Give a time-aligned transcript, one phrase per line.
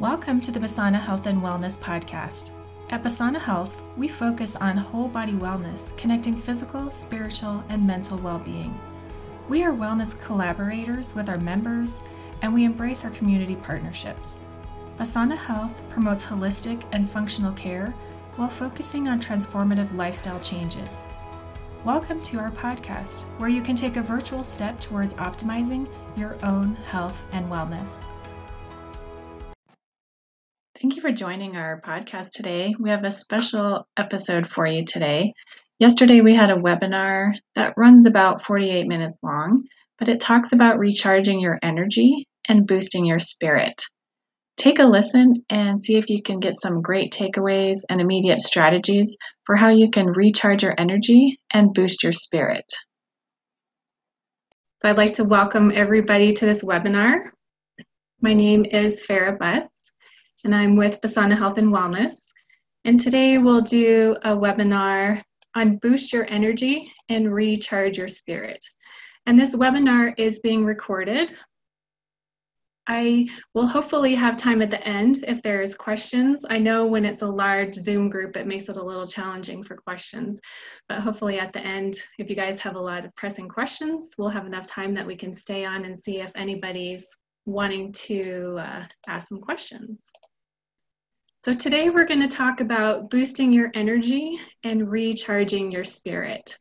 [0.00, 2.50] Welcome to the Basana Health and Wellness Podcast.
[2.90, 8.40] At Basana Health, we focus on whole body wellness, connecting physical, spiritual, and mental well
[8.40, 8.76] being.
[9.48, 12.02] We are wellness collaborators with our members,
[12.42, 14.40] and we embrace our community partnerships.
[14.98, 17.94] Basana Health promotes holistic and functional care
[18.34, 21.06] while focusing on transformative lifestyle changes.
[21.84, 25.86] Welcome to our podcast, where you can take a virtual step towards optimizing
[26.16, 28.04] your own health and wellness.
[30.84, 32.74] Thank you for joining our podcast today.
[32.78, 35.32] We have a special episode for you today.
[35.78, 39.64] Yesterday, we had a webinar that runs about 48 minutes long,
[39.98, 43.80] but it talks about recharging your energy and boosting your spirit.
[44.58, 49.16] Take a listen and see if you can get some great takeaways and immediate strategies
[49.46, 52.70] for how you can recharge your energy and boost your spirit.
[54.82, 57.30] So, I'd like to welcome everybody to this webinar.
[58.20, 59.73] My name is Farah Butts
[60.44, 62.30] and I'm with Basana Health and Wellness.
[62.84, 65.22] And today we'll do a webinar
[65.54, 68.62] on boost your energy and recharge your spirit.
[69.26, 71.32] And this webinar is being recorded.
[72.86, 76.44] I will hopefully have time at the end if there's questions.
[76.50, 79.76] I know when it's a large Zoom group, it makes it a little challenging for
[79.76, 80.38] questions,
[80.90, 84.28] but hopefully at the end, if you guys have a lot of pressing questions, we'll
[84.28, 87.06] have enough time that we can stay on and see if anybody's
[87.46, 90.04] wanting to uh, ask some questions.
[91.44, 96.56] So today we're going to talk about boosting your energy and recharging your spirit.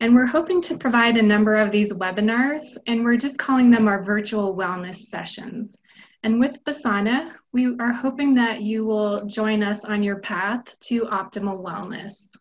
[0.00, 3.86] And we're hoping to provide a number of these webinars, and we're just calling them
[3.86, 5.76] our virtual wellness sessions.
[6.22, 11.02] And with Basana, we are hoping that you will join us on your path to
[11.02, 12.34] optimal wellness.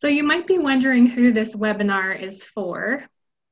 [0.00, 3.04] So you might be wondering who this webinar is for.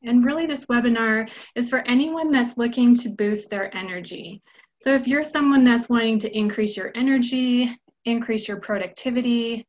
[0.03, 4.42] And really, this webinar is for anyone that's looking to boost their energy.
[4.81, 9.67] So if you're someone that's wanting to increase your energy, increase your productivity,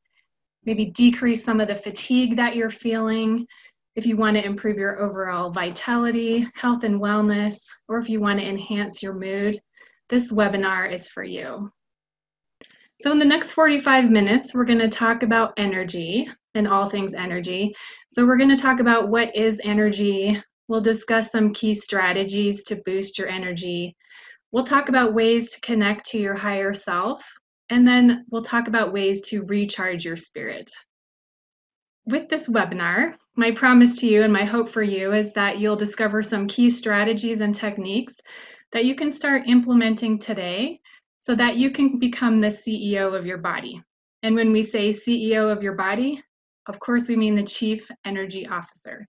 [0.63, 3.45] maybe decrease some of the fatigue that you're feeling,
[3.95, 8.39] if you want to improve your overall vitality, health and wellness, or if you want
[8.39, 9.57] to enhance your mood,
[10.07, 11.69] this webinar is for you.
[13.01, 17.15] So in the next 45 minutes, we're going to talk about energy and all things
[17.15, 17.75] energy.
[18.07, 20.41] So we're going to talk about what is energy.
[20.67, 23.95] We'll discuss some key strategies to boost your energy.
[24.51, 27.23] We'll talk about ways to connect to your higher self,
[27.69, 30.69] and then we'll talk about ways to recharge your spirit.
[32.05, 35.77] With this webinar, my promise to you and my hope for you is that you'll
[35.77, 38.19] discover some key strategies and techniques
[38.73, 40.81] that you can start implementing today
[41.19, 43.81] so that you can become the CEO of your body.
[44.23, 46.21] And when we say CEO of your body,
[46.67, 49.07] of course, we mean the Chief Energy Officer.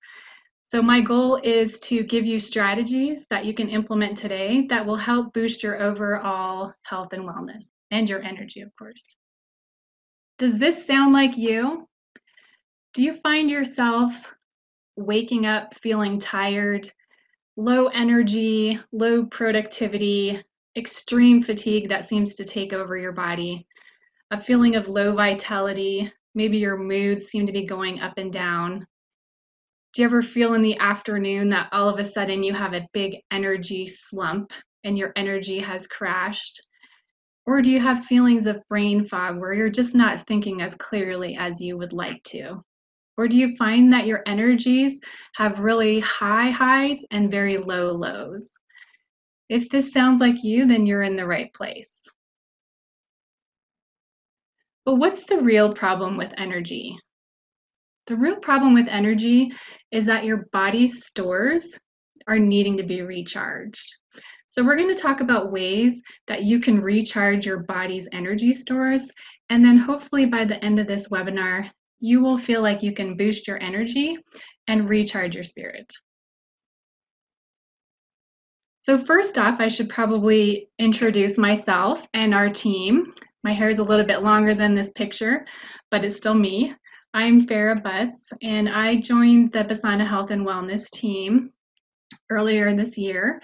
[0.72, 4.96] So my goal is to give you strategies that you can implement today that will
[4.96, 9.14] help boost your overall health and wellness and your energy, of course.
[10.38, 11.86] Does this sound like you?
[12.94, 14.34] Do you find yourself
[14.96, 16.90] waking up feeling tired,
[17.58, 20.42] low energy, low productivity,
[20.74, 23.66] extreme fatigue that seems to take over your body,
[24.30, 28.86] a feeling of low vitality, maybe your moods seem to be going up and down,
[29.92, 32.88] do you ever feel in the afternoon that all of a sudden you have a
[32.94, 34.53] big energy slump
[34.84, 36.62] and your energy has crashed?
[37.44, 41.36] Or do you have feelings of brain fog where you're just not thinking as clearly
[41.36, 42.62] as you would like to?
[43.19, 44.98] Or do you find that your energies
[45.34, 48.56] have really high highs and very low lows?
[49.50, 52.00] If this sounds like you, then you're in the right place.
[54.86, 56.97] But what's the real problem with energy?
[58.06, 59.52] The real problem with energy
[59.90, 61.78] is that your body's stores
[62.26, 63.96] are needing to be recharged.
[64.48, 69.10] So, we're going to talk about ways that you can recharge your body's energy stores.
[69.50, 71.70] And then, hopefully, by the end of this webinar,
[72.00, 74.19] you will feel like you can boost your energy
[74.66, 75.90] and recharge your spirit.
[78.82, 83.14] So, first off, I should probably introduce myself and our team.
[83.44, 85.46] My hair is a little bit longer than this picture,
[85.90, 86.75] but it's still me.
[87.14, 91.53] I'm Farah Butts, and I joined the Basana Health and Wellness team
[92.31, 93.43] earlier this year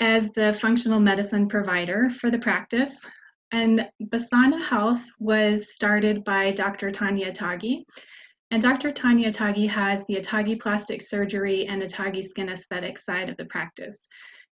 [0.00, 2.98] as the functional medicine provider for the practice.
[3.52, 6.90] And Basana Health was started by Dr.
[6.90, 7.84] Tanya Atagi.
[8.50, 8.90] And Dr.
[8.90, 14.08] Tanya Atagi has the Atagi plastic surgery and Atagi skin aesthetic side of the practice.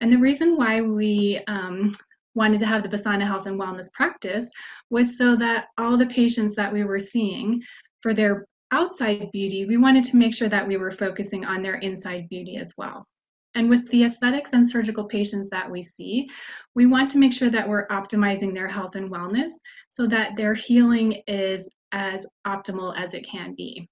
[0.00, 1.92] And the reason why we um,
[2.34, 4.50] wanted to have the Basana Health and Wellness practice
[4.88, 7.62] was so that all the patients that we were seeing
[8.00, 11.76] for their outside beauty, we wanted to make sure that we were focusing on their
[11.76, 13.06] inside beauty as well.
[13.54, 16.28] And with the aesthetics and surgical patients that we see,
[16.74, 19.50] we want to make sure that we're optimizing their health and wellness
[19.88, 23.88] so that their healing is as optimal as it can be.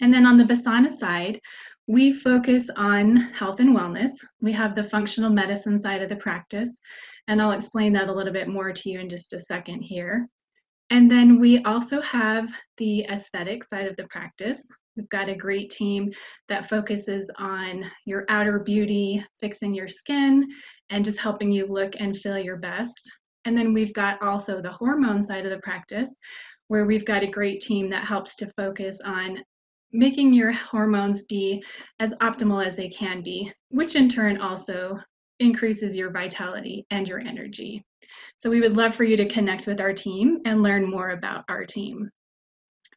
[0.00, 1.40] And then on the Basana side,
[1.88, 4.12] we focus on health and wellness.
[4.40, 6.78] We have the functional medicine side of the practice,
[7.26, 10.28] and I'll explain that a little bit more to you in just a second here.
[10.92, 14.60] And then we also have the aesthetic side of the practice.
[14.94, 16.12] We've got a great team
[16.48, 20.46] that focuses on your outer beauty, fixing your skin,
[20.90, 23.10] and just helping you look and feel your best.
[23.46, 26.14] And then we've got also the hormone side of the practice,
[26.68, 29.42] where we've got a great team that helps to focus on
[29.92, 31.64] making your hormones be
[32.00, 34.98] as optimal as they can be, which in turn also
[35.38, 37.84] increases your vitality and your energy.
[38.36, 41.44] So we would love for you to connect with our team and learn more about
[41.48, 42.10] our team.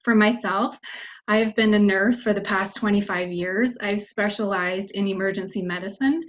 [0.03, 0.77] For myself,
[1.27, 3.77] I have been a nurse for the past 25 years.
[3.81, 6.21] I've specialized in emergency medicine.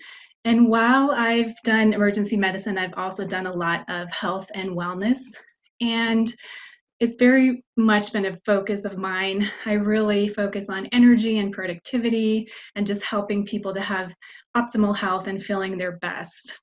[0.45, 5.19] And while I've done emergency medicine, I've also done a lot of health and wellness.
[5.81, 6.33] And
[6.99, 9.47] it's very much been a focus of mine.
[9.67, 14.15] I really focus on energy and productivity and just helping people to have
[14.57, 16.59] optimal health and feeling their best.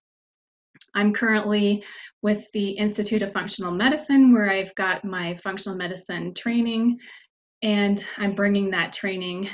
[0.96, 1.84] I'm currently
[2.22, 7.00] with the Institute of Functional Medicine, where I've got my functional medicine training,
[7.62, 9.50] and I'm bringing that training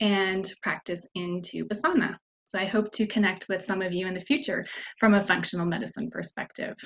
[0.00, 2.16] and practice into Basana.
[2.46, 4.66] So I hope to connect with some of you in the future
[5.00, 6.76] from a functional medicine perspective.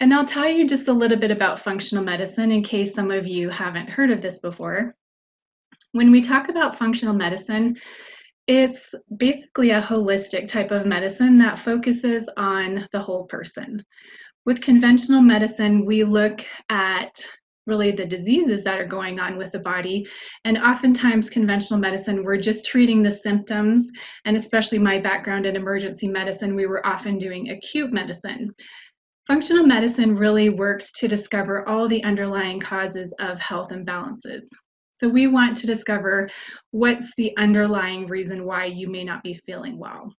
[0.00, 3.26] And I'll tell you just a little bit about functional medicine in case some of
[3.26, 4.94] you haven't heard of this before.
[5.92, 7.76] When we talk about functional medicine,
[8.46, 13.84] it's basically a holistic type of medicine that focuses on the whole person.
[14.46, 17.20] With conventional medicine, we look at
[17.66, 20.06] really the diseases that are going on with the body.
[20.44, 23.90] And oftentimes, conventional medicine, we're just treating the symptoms.
[24.24, 28.54] And especially my background in emergency medicine, we were often doing acute medicine.
[29.28, 34.46] Functional medicine really works to discover all the underlying causes of health imbalances.
[34.94, 36.30] So we want to discover
[36.70, 40.14] what's the underlying reason why you may not be feeling well.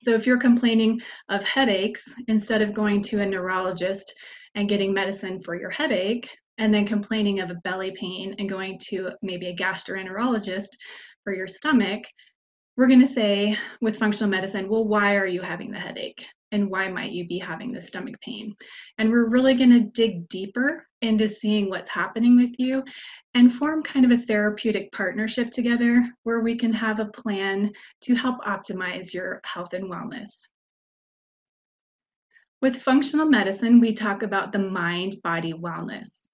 [0.00, 4.14] So if you're complaining of headaches, instead of going to a neurologist
[4.54, 8.78] and getting medicine for your headache, and then complaining of a belly pain and going
[8.88, 10.70] to maybe a gastroenterologist
[11.24, 12.04] for your stomach,
[12.78, 16.24] we're going to say with functional medicine, well, why are you having the headache?
[16.52, 18.54] and why might you be having the stomach pain?
[18.98, 22.82] And we're really going to dig deeper into seeing what's happening with you
[23.34, 27.72] and form kind of a therapeutic partnership together where we can have a plan
[28.02, 30.46] to help optimize your health and wellness.
[32.60, 36.27] With functional medicine, we talk about the mind body wellness.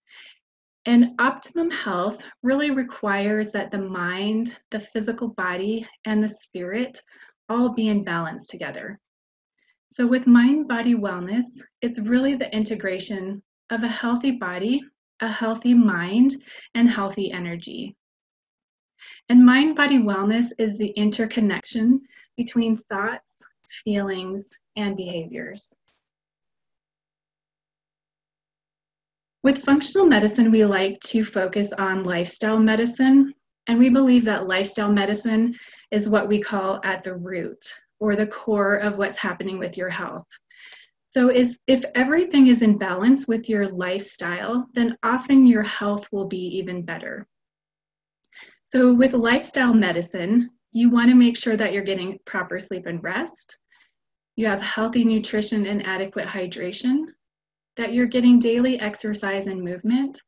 [0.86, 7.00] And optimum health really requires that the mind, the physical body, and the spirit
[7.48, 9.00] all be in balance together.
[9.90, 11.44] So, with mind body wellness,
[11.80, 14.82] it's really the integration of a healthy body,
[15.20, 16.32] a healthy mind,
[16.74, 17.96] and healthy energy.
[19.28, 22.02] And mind body wellness is the interconnection
[22.36, 23.38] between thoughts,
[23.68, 25.74] feelings, and behaviors.
[29.44, 33.34] With functional medicine, we like to focus on lifestyle medicine,
[33.66, 35.54] and we believe that lifestyle medicine
[35.90, 37.62] is what we call at the root
[38.00, 40.24] or the core of what's happening with your health.
[41.10, 46.26] So if, if everything is in balance with your lifestyle, then often your health will
[46.26, 47.26] be even better.
[48.64, 53.04] So with lifestyle medicine, you want to make sure that you're getting proper sleep and
[53.04, 53.58] rest,
[54.36, 57.08] you have healthy nutrition and adequate hydration,
[57.76, 60.20] that you're getting daily exercise and movement,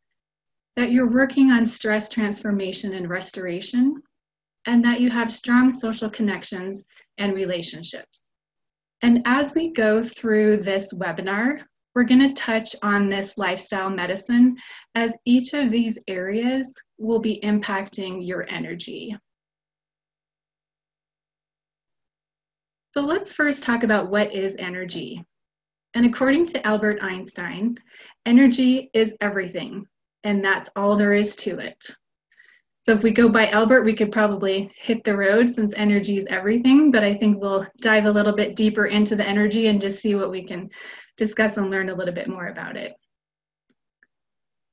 [0.76, 4.02] that you're working on stress transformation and restoration,
[4.66, 6.84] and that you have strong social connections
[7.18, 8.28] and relationships.
[9.02, 11.62] And as we go through this webinar,
[11.94, 14.56] we're going to touch on this lifestyle medicine
[14.94, 19.16] as each of these areas will be impacting your energy.
[22.92, 25.24] So let's first talk about what is energy.
[25.96, 27.78] And according to Albert Einstein,
[28.26, 29.86] energy is everything,
[30.24, 31.82] and that's all there is to it.
[32.84, 36.26] So if we go by Albert, we could probably hit the road since energy is
[36.28, 40.02] everything, but I think we'll dive a little bit deeper into the energy and just
[40.02, 40.68] see what we can
[41.16, 42.92] discuss and learn a little bit more about it.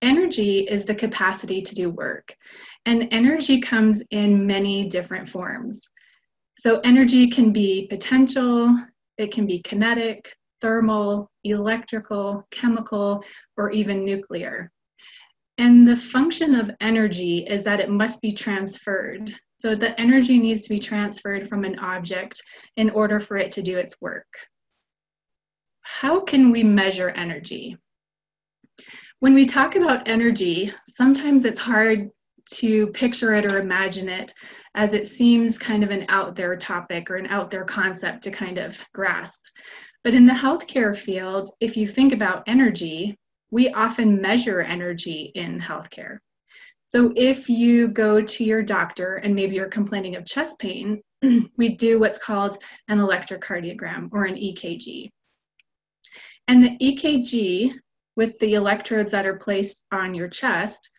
[0.01, 2.35] Energy is the capacity to do work,
[2.85, 5.89] and energy comes in many different forms.
[6.57, 8.77] So energy can be potential,
[9.17, 10.29] it can be kinetic,
[10.63, 13.23] thermal, electrical, chemical,
[13.57, 14.71] or even nuclear.
[15.57, 19.31] And the function of energy is that it must be transferred.
[19.59, 22.41] So the energy needs to be transferred from an object
[22.77, 24.25] in order for it to do its work.
[25.81, 27.77] How can we measure energy?
[29.19, 32.09] When we talk about energy, sometimes it's hard
[32.55, 34.33] to picture it or imagine it
[34.75, 38.31] as it seems kind of an out there topic or an out there concept to
[38.31, 39.41] kind of grasp.
[40.03, 43.15] But in the healthcare field, if you think about energy,
[43.51, 46.17] we often measure energy in healthcare.
[46.89, 51.01] So if you go to your doctor and maybe you're complaining of chest pain,
[51.57, 52.57] we do what's called
[52.87, 55.09] an electrocardiogram or an EKG.
[56.47, 57.73] And the EKG,
[58.15, 60.89] with the electrodes that are placed on your chest,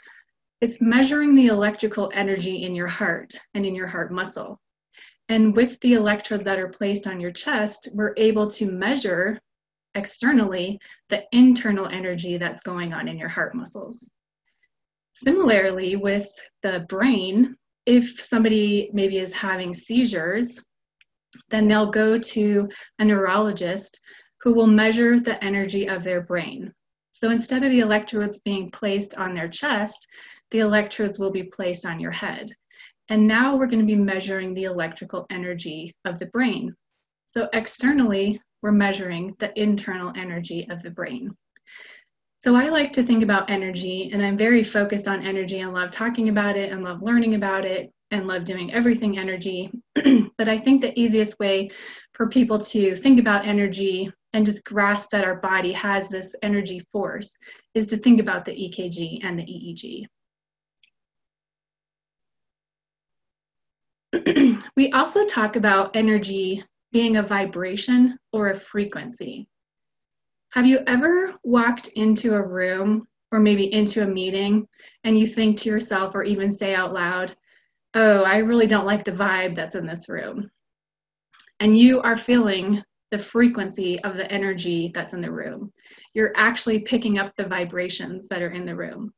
[0.61, 4.59] it's measuring the electrical energy in your heart and in your heart muscle.
[5.29, 9.41] And with the electrodes that are placed on your chest, we're able to measure
[9.95, 10.79] externally
[11.09, 14.11] the internal energy that's going on in your heart muscles.
[15.15, 16.29] Similarly, with
[16.63, 20.61] the brain, if somebody maybe is having seizures,
[21.51, 24.01] then they'll go to a neurologist
[24.41, 26.73] who will measure the energy of their brain.
[27.13, 30.07] So instead of the electrodes being placed on their chest,
[30.51, 32.51] the electrodes will be placed on your head.
[33.09, 36.75] And now we're going to be measuring the electrical energy of the brain.
[37.27, 41.37] So externally, we're measuring the internal energy of the brain.
[42.43, 45.91] So I like to think about energy, and I'm very focused on energy and love
[45.91, 49.71] talking about it and love learning about it and love doing everything energy.
[50.39, 51.71] but I think the easiest way
[52.13, 56.85] for people to think about energy and just grasp that our body has this energy
[56.93, 57.37] force
[57.75, 60.05] is to think about the EKG and the EEG.
[64.77, 69.49] we also talk about energy being a vibration or a frequency.
[70.53, 74.69] Have you ever walked into a room or maybe into a meeting
[75.03, 77.35] and you think to yourself or even say out loud,
[77.95, 80.51] Oh, I really don't like the vibe that's in this room?
[81.61, 85.73] And you are feeling the frequency of the energy that's in the room.
[86.15, 89.13] You're actually picking up the vibrations that are in the room.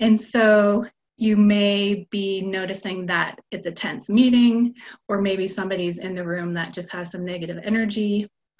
[0.00, 4.74] And so you may be noticing that it's a tense meeting,
[5.08, 8.28] or maybe somebody's in the room that just has some negative energy,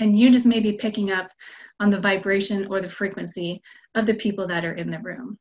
[0.00, 1.30] and you just may be picking up
[1.80, 3.60] on the vibration or the frequency
[3.94, 5.38] of the people that are in the room.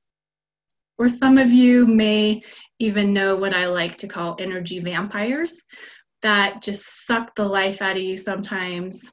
[0.98, 2.42] Or some of you may
[2.80, 5.62] even know what I like to call energy vampires
[6.22, 9.12] that just suck the life out of you sometimes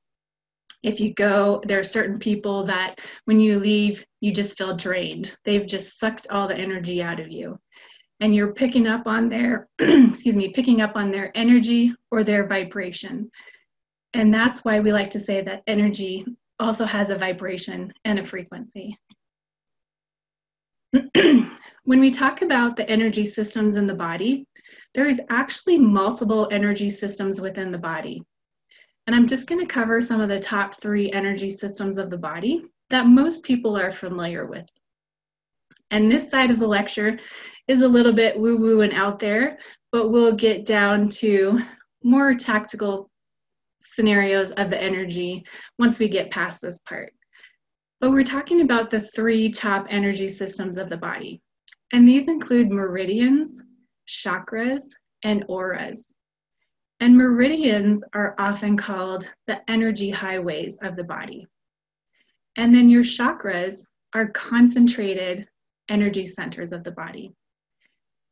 [0.85, 5.35] if you go, there are certain people that when you leave, you just feel drained.
[5.45, 7.59] They've just sucked all the energy out of you.
[8.21, 12.47] And you're picking up on their, excuse me, picking up on their energy or their
[12.47, 13.31] vibration.
[14.13, 16.27] And that's why we like to say that energy
[16.61, 18.99] also has a vibration and a frequency.
[21.15, 24.47] when we talk about the energy systems in the body,
[24.93, 28.23] there is actually multiple energy systems within the body.
[29.07, 32.17] And I'm just going to cover some of the top three energy systems of the
[32.19, 34.67] body that most people are familiar with.
[35.91, 37.19] And this side of the lecture
[37.69, 39.59] is a little bit woo woo and out there,
[39.93, 41.61] but we'll get down to
[42.03, 43.11] more tactical
[43.81, 45.45] scenarios of the energy
[45.79, 47.13] once we get past this part.
[48.01, 51.41] But we're talking about the three top energy systems of the body.
[51.93, 53.63] And these include meridians,
[54.09, 54.83] chakras,
[55.23, 56.15] and auras.
[57.05, 61.47] And meridians are often called the energy highways of the body.
[62.57, 63.85] And then your chakras
[64.15, 65.47] are concentrated
[65.91, 67.35] energy centers of the body.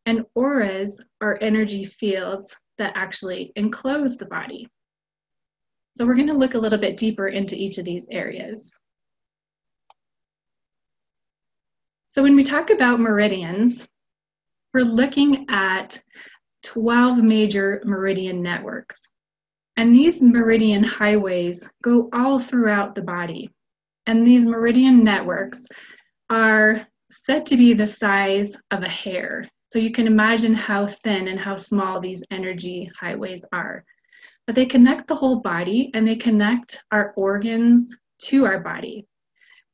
[0.06, 4.66] And auras are energy fields that actually enclose the body.
[5.98, 8.74] So we're going to look a little bit deeper into each of these areas.
[12.08, 13.86] So when we talk about meridians,
[14.72, 16.02] we're looking at
[16.62, 19.12] 12 major meridian networks.
[19.76, 23.50] And these meridian highways go all throughout the body.
[24.06, 25.64] And these meridian networks
[26.28, 29.48] are said to be the size of a hair.
[29.72, 33.84] So you can imagine how thin and how small these energy highways are.
[34.46, 39.06] But they connect the whole body and they connect our organs to our body.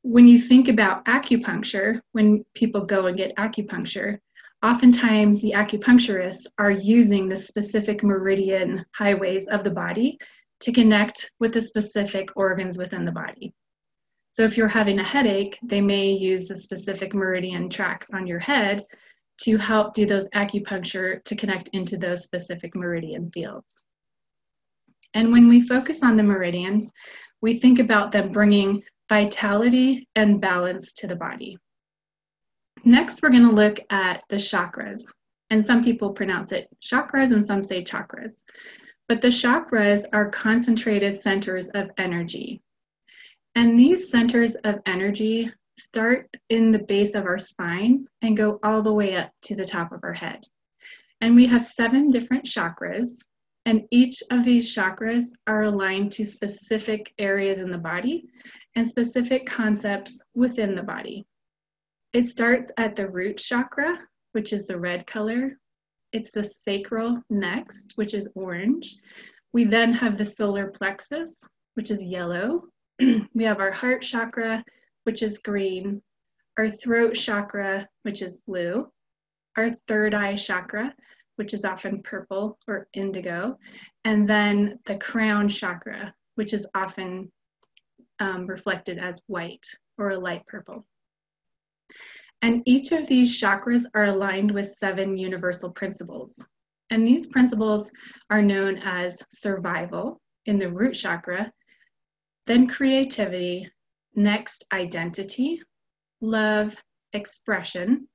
[0.01, 4.19] When you think about acupuncture, when people go and get acupuncture,
[4.63, 10.17] oftentimes the acupuncturists are using the specific meridian highways of the body
[10.61, 13.53] to connect with the specific organs within the body.
[14.31, 18.39] So if you're having a headache, they may use the specific meridian tracks on your
[18.39, 18.83] head
[19.41, 23.83] to help do those acupuncture to connect into those specific meridian fields.
[25.13, 26.91] And when we focus on the meridians,
[27.41, 31.57] we think about them bringing vitality and balance to the body.
[32.85, 35.03] Next, we're going to look at the chakras.
[35.49, 38.43] And some people pronounce it chakras and some say chakras.
[39.07, 42.61] But the chakras are concentrated centers of energy.
[43.55, 48.81] And these centers of energy start in the base of our spine and go all
[48.81, 50.45] the way up to the top of our head.
[51.21, 53.23] And we have seven different chakras,
[53.65, 58.25] and each of these chakras are aligned to specific areas in the body
[58.75, 61.25] and specific concepts within the body.
[62.11, 63.99] It starts at the root chakra,
[64.31, 65.59] which is the red color.
[66.11, 68.95] It's the sacral next, which is orange.
[69.53, 72.63] We then have the solar plexus, which is yellow.
[72.99, 74.63] we have our heart chakra,
[75.03, 76.01] which is green,
[76.57, 78.91] our throat chakra, which is blue,
[79.55, 80.95] our third eye chakra,
[81.35, 83.57] which is often purple or indigo,
[84.03, 87.31] and then the crown chakra, which is often
[88.19, 89.65] um, reflected as white
[89.97, 90.85] or a light purple.
[92.41, 96.47] And each of these chakras are aligned with seven universal principles.
[96.89, 97.91] And these principles
[98.29, 101.51] are known as survival in the root chakra,
[102.47, 103.69] then creativity,
[104.15, 105.61] next identity,
[106.21, 106.75] love,
[107.13, 108.07] expression,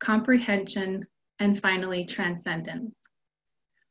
[0.00, 1.06] comprehension,
[1.38, 3.04] and finally transcendence.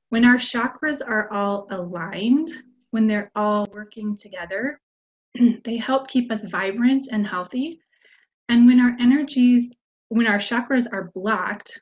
[0.09, 2.49] When our chakras are all aligned,
[2.91, 4.79] when they're all working together,
[5.63, 7.79] they help keep us vibrant and healthy.
[8.49, 9.73] And when our energies,
[10.09, 11.81] when our chakras are blocked,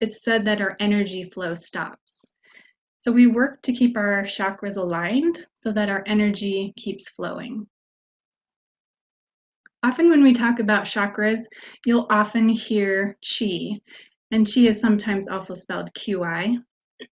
[0.00, 2.24] it's said that our energy flow stops.
[2.98, 7.66] So we work to keep our chakras aligned so that our energy keeps flowing.
[9.82, 11.40] Often, when we talk about chakras,
[11.86, 13.80] you'll often hear chi,
[14.30, 16.58] and chi is sometimes also spelled QI.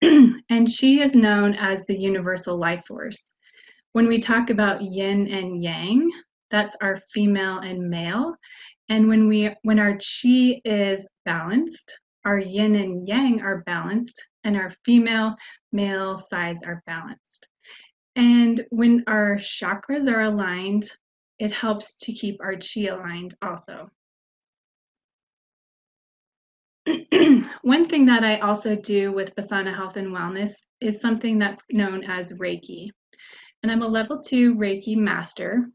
[0.01, 3.37] and chi is known as the universal life force.
[3.91, 6.11] When we talk about yin and yang,
[6.49, 8.35] that's our female and male.
[8.89, 14.55] And when we when our chi is balanced, our yin and yang are balanced, and
[14.55, 15.35] our female
[15.71, 17.47] male sides are balanced.
[18.15, 20.89] And when our chakras are aligned,
[21.39, 23.89] it helps to keep our chi aligned also.
[27.63, 32.03] One thing that I also do with Basana Health and Wellness is something that's known
[32.03, 32.89] as Reiki.
[33.63, 35.69] And I'm a level two Reiki master.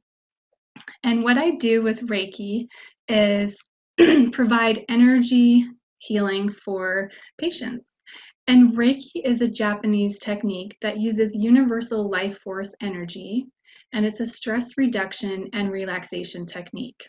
[1.03, 2.69] And what I do with Reiki
[3.11, 3.59] is
[4.33, 5.67] provide energy
[5.99, 7.99] healing for patients.
[8.47, 13.47] And Reiki is a Japanese technique that uses universal life force energy
[13.93, 17.09] and it's a stress reduction and relaxation technique.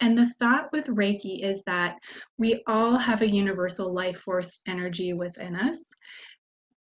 [0.00, 1.96] And the thought with Reiki is that
[2.38, 5.92] we all have a universal life force energy within us.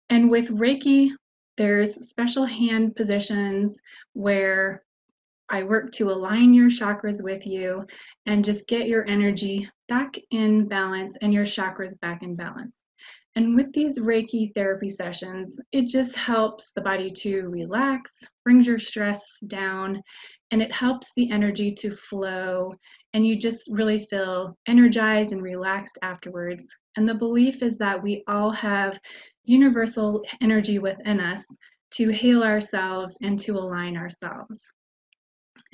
[0.10, 1.10] And with Reiki,
[1.58, 3.80] there's special hand positions
[4.14, 4.84] where
[5.50, 7.86] I work to align your chakras with you
[8.26, 12.84] and just get your energy back in balance and your chakras back in balance.
[13.36, 18.80] And with these Reiki therapy sessions, it just helps the body to relax, brings your
[18.80, 20.02] stress down,
[20.50, 22.74] and it helps the energy to flow.
[23.14, 26.68] And you just really feel energized and relaxed afterwards.
[26.96, 29.00] And the belief is that we all have
[29.46, 31.46] universal energy within us
[31.92, 34.74] to heal ourselves and to align ourselves.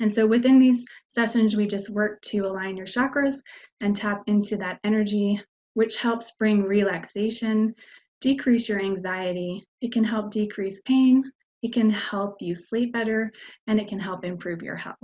[0.00, 3.36] And so within these sessions, we just work to align your chakras
[3.80, 5.40] and tap into that energy
[5.74, 7.74] which helps bring relaxation,
[8.20, 9.64] decrease your anxiety.
[9.80, 11.30] It can help decrease pain.
[11.62, 13.32] It can help you sleep better,
[13.66, 14.96] and it can help improve your health.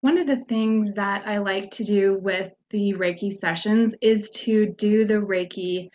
[0.00, 4.66] One of the things that I like to do with the Reiki sessions is to
[4.66, 5.90] do the Reiki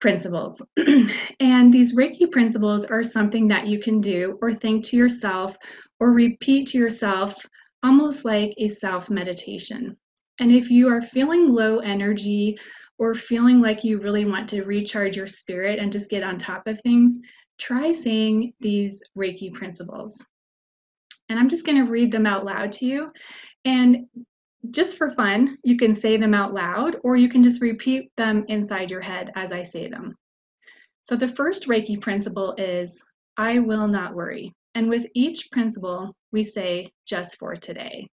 [0.00, 0.62] principles.
[1.40, 5.56] and these Reiki principles are something that you can do or think to yourself
[5.98, 7.46] or repeat to yourself
[7.82, 9.96] almost like a self meditation.
[10.38, 12.58] And if you are feeling low energy
[12.98, 16.66] or feeling like you really want to recharge your spirit and just get on top
[16.66, 17.20] of things,
[17.58, 20.24] try saying these Reiki principles.
[21.28, 23.12] And I'm just going to read them out loud to you.
[23.64, 24.06] And
[24.68, 28.44] just for fun, you can say them out loud or you can just repeat them
[28.48, 30.14] inside your head as I say them.
[31.04, 33.02] So the first Reiki principle is
[33.36, 34.52] I will not worry.
[34.74, 38.06] And with each principle, we say just for today.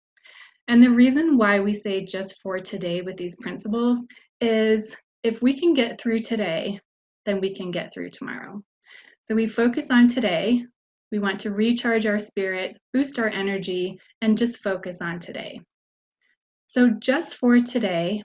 [0.68, 4.08] And the reason why we say just for today with these principles
[4.42, 6.80] is if we can get through today,
[7.26, 8.62] then we can get through tomorrow.
[9.28, 10.64] So we focus on today.
[11.12, 15.62] We want to recharge our spirit, boost our energy, and just focus on today.
[16.68, 18.24] So just for today,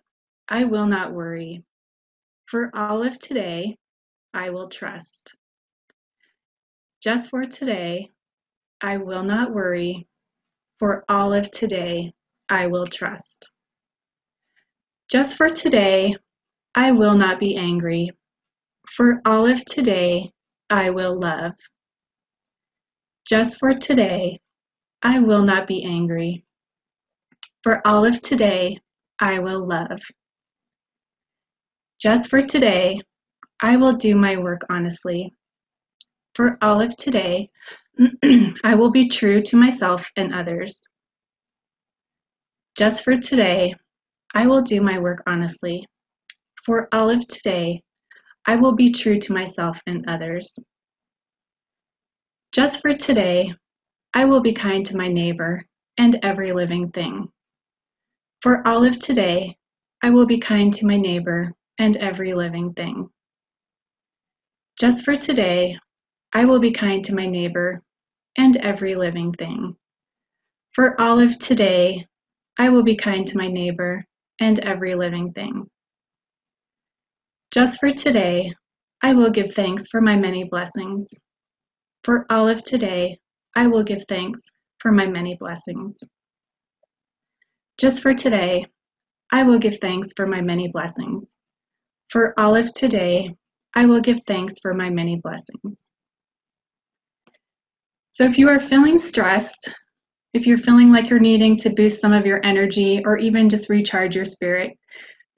[0.48, 1.62] I will not worry.
[2.46, 3.76] For all of today,
[4.34, 5.36] I will trust.
[7.00, 8.10] Just for today,
[8.80, 10.08] I will not worry.
[10.78, 12.12] For all of today,
[12.48, 13.50] I will trust.
[15.08, 16.16] Just for today,
[16.74, 18.10] I will not be angry.
[18.88, 20.32] For all of today,
[20.68, 21.54] I will love.
[23.24, 24.40] Just for today,
[25.00, 26.44] I will not be angry.
[27.62, 28.78] For all of today,
[29.20, 30.00] I will love.
[32.00, 33.00] Just for today,
[33.60, 35.32] I will do my work honestly.
[36.34, 37.50] For all of today,
[38.64, 40.82] I will be true to myself and others.
[42.76, 43.76] Just for today,
[44.34, 45.86] I will do my work honestly.
[46.64, 47.82] For all of today,
[48.44, 50.58] I will be true to myself and others.
[52.50, 53.54] Just for today,
[54.14, 55.64] I will be kind to my neighbor
[55.96, 57.28] and every living thing.
[58.42, 59.56] For all of today,
[60.02, 63.08] I will be kind to my neighbor and every living thing.
[64.76, 65.78] Just for today,
[66.32, 67.80] I will be kind to my neighbor
[68.36, 69.76] and every living thing.
[70.72, 72.04] For all of today,
[72.58, 74.04] I will be kind to my neighbor
[74.40, 75.70] and every living thing.
[77.52, 78.52] Just for today,
[79.02, 81.08] I will give thanks for my many blessings.
[82.02, 83.20] For all of today,
[83.54, 84.42] I will give thanks
[84.80, 86.02] for my many blessings.
[87.78, 88.66] Just for today,
[89.30, 91.36] I will give thanks for my many blessings.
[92.10, 93.34] For all of today,
[93.74, 95.88] I will give thanks for my many blessings.
[98.10, 99.72] So if you are feeling stressed,
[100.34, 103.70] if you're feeling like you're needing to boost some of your energy or even just
[103.70, 104.76] recharge your spirit,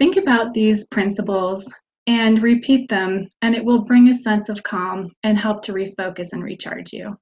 [0.01, 1.73] think about these principles
[2.07, 6.33] and repeat them, and it will bring a sense of calm and help to refocus
[6.33, 7.16] and recharge you.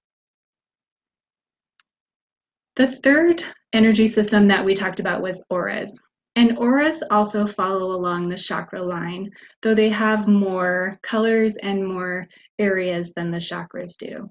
[2.76, 6.00] The third energy system that we talked about was auras.
[6.36, 9.30] And auras also follow along the chakra line,
[9.60, 12.26] though they have more colors and more
[12.58, 14.30] areas than the chakras do.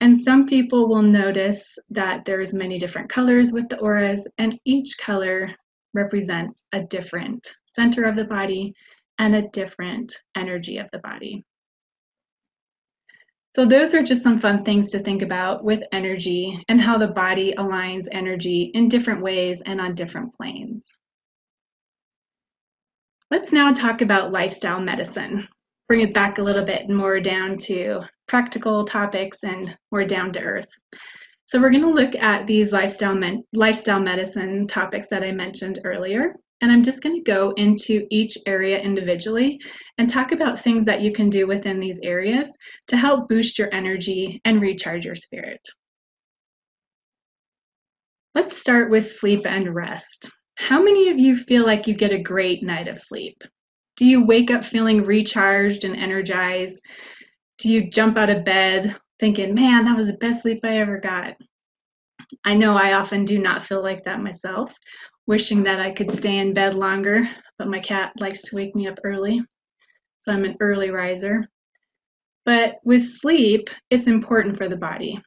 [0.00, 4.98] And some people will notice that there's many different colors with the auras, and each
[4.98, 5.48] color
[5.94, 8.74] represents a different center of the body
[9.18, 11.44] and a different energy of the body.
[13.56, 17.06] So those are just some fun things to think about with energy and how the
[17.06, 20.94] body aligns energy in different ways and on different planes.
[23.30, 25.48] Let's now talk about lifestyle medicine.
[25.88, 30.42] Bring it back a little bit more down to practical topics and more down to
[30.42, 30.68] earth.
[31.46, 33.18] So we're going to look at these lifestyle
[33.54, 36.34] lifestyle medicine topics that I mentioned earlier.
[36.60, 39.60] And I'm just going to go into each area individually
[39.98, 42.56] and talk about things that you can do within these areas
[42.88, 45.60] to help boost your energy and recharge your spirit.
[48.34, 50.30] Let's start with sleep and rest.
[50.56, 53.42] How many of you feel like you get a great night of sleep?
[53.96, 56.82] Do you wake up feeling recharged and energized?
[57.58, 60.98] Do you jump out of bed thinking, man, that was the best sleep I ever
[60.98, 61.36] got?
[62.44, 64.76] I know I often do not feel like that myself
[65.26, 68.86] wishing that I could stay in bed longer, but my cat likes to wake me
[68.86, 69.42] up early.
[70.20, 71.48] So I'm an early riser.
[72.44, 75.20] But with sleep, it's important for the body.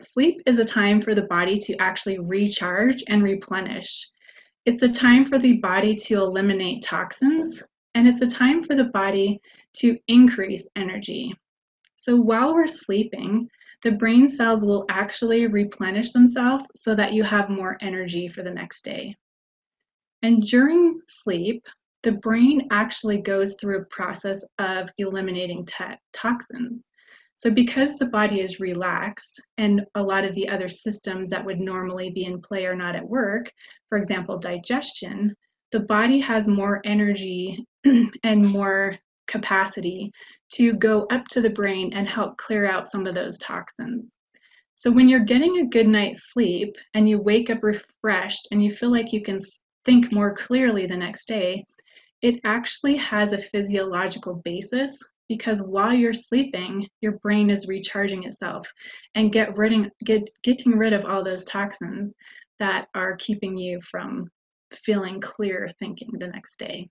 [0.00, 4.08] Sleep is a time for the body to actually recharge and replenish.
[4.66, 7.62] It's a time for the body to eliminate toxins,
[7.94, 9.40] and it's a time for the body
[9.76, 11.34] to increase energy.
[11.96, 13.48] So while we're sleeping,
[13.82, 18.50] the brain cells will actually replenish themselves so that you have more energy for the
[18.50, 19.16] next day.
[20.22, 21.66] And during sleep,
[22.02, 25.66] the brain actually goes through a process of eliminating
[26.12, 26.90] toxins.
[27.36, 31.60] So, because the body is relaxed and a lot of the other systems that would
[31.60, 33.52] normally be in play are not at work,
[33.88, 35.36] for example, digestion,
[35.70, 37.64] the body has more energy
[38.24, 40.10] and more capacity
[40.54, 44.16] to go up to the brain and help clear out some of those toxins.
[44.74, 48.70] So when you're getting a good night's sleep and you wake up refreshed and you
[48.70, 49.38] feel like you can
[49.84, 51.64] think more clearly the next day,
[52.22, 58.66] it actually has a physiological basis because while you're sleeping, your brain is recharging itself
[59.14, 59.50] and get
[60.04, 62.14] get, getting rid of all those toxins
[62.58, 64.30] that are keeping you from
[64.72, 66.88] feeling clear thinking the next day.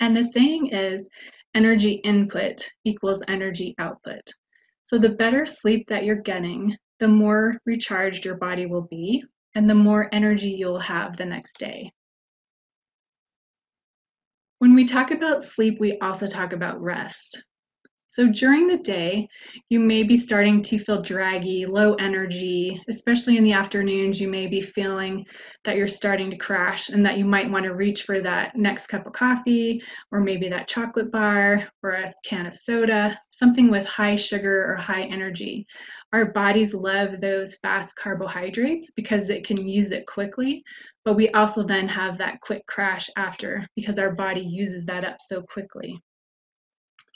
[0.00, 1.08] And the saying is
[1.54, 4.22] energy input equals energy output.
[4.82, 9.68] So the better sleep that you're getting, the more recharged your body will be and
[9.68, 11.92] the more energy you'll have the next day.
[14.58, 17.44] When we talk about sleep, we also talk about rest.
[18.14, 19.28] So during the day,
[19.70, 24.20] you may be starting to feel draggy, low energy, especially in the afternoons.
[24.20, 25.26] You may be feeling
[25.64, 28.86] that you're starting to crash and that you might want to reach for that next
[28.86, 33.84] cup of coffee or maybe that chocolate bar or a can of soda, something with
[33.84, 35.66] high sugar or high energy.
[36.12, 40.62] Our bodies love those fast carbohydrates because it can use it quickly,
[41.04, 45.16] but we also then have that quick crash after because our body uses that up
[45.20, 46.00] so quickly.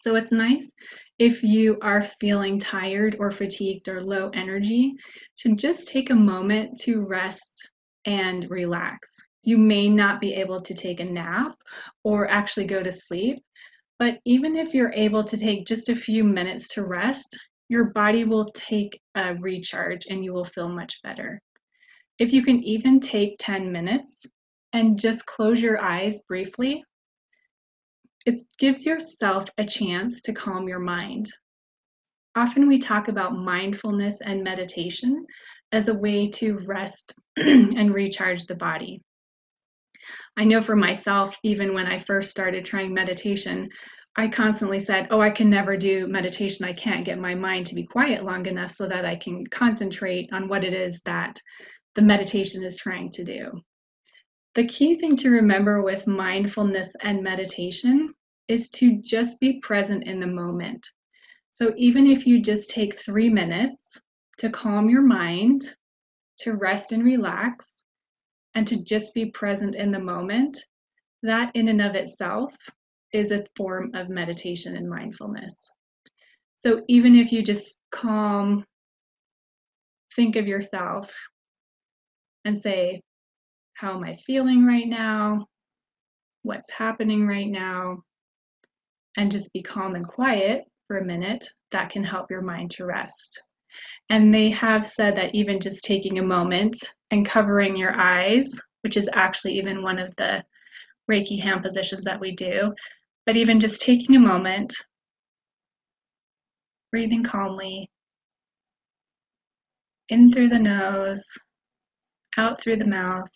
[0.01, 0.71] So it's nice
[1.19, 4.95] if you are feeling tired or fatigued or low energy
[5.39, 7.69] to just take a moment to rest
[8.05, 9.17] and relax.
[9.43, 11.57] You may not be able to take a nap
[12.05, 13.39] or actually go to sleep,
[13.99, 17.37] but even if you're able to take just a few minutes to rest,
[17.69, 21.41] your body will take a recharge and you will feel much better.
[22.21, 24.27] If you can even take 10 minutes
[24.73, 26.85] and just close your eyes briefly
[28.29, 31.31] it gives yourself a chance to calm your mind.
[32.35, 35.25] Often we talk about mindfulness and meditation
[35.73, 39.01] as a way to rest and recharge the body.
[40.37, 43.71] I know for myself, even when I first started trying meditation,
[44.15, 46.67] I constantly said, Oh, I can never do meditation.
[46.67, 50.29] I can't get my mind to be quiet long enough so that I can concentrate
[50.35, 51.41] on what it is that
[51.95, 53.63] the meditation is trying to do.
[54.55, 58.13] The key thing to remember with mindfulness and meditation
[58.49, 60.87] is to just be present in the moment.
[61.53, 64.01] So even if you just take three minutes
[64.39, 65.63] to calm your mind,
[66.39, 67.85] to rest and relax,
[68.55, 70.59] and to just be present in the moment,
[71.23, 72.55] that in and of itself
[73.13, 75.71] is a form of meditation and mindfulness.
[76.61, 78.65] So even if you just calm,
[80.15, 81.15] think of yourself
[82.45, 83.03] and say,
[83.75, 85.47] How am I feeling right now?
[86.43, 88.03] What's happening right now?
[89.19, 92.87] And just be calm and quiet for a minute, that can help your mind to
[92.87, 93.43] rest.
[94.11, 96.77] And they have said that even just taking a moment
[97.11, 98.49] and covering your eyes,
[98.83, 100.43] which is actually even one of the
[101.11, 102.73] Reiki hand positions that we do,
[103.27, 104.73] but even just taking a moment,
[106.93, 107.91] breathing calmly,
[110.09, 111.25] in through the nose,
[112.37, 113.29] out through the mouth,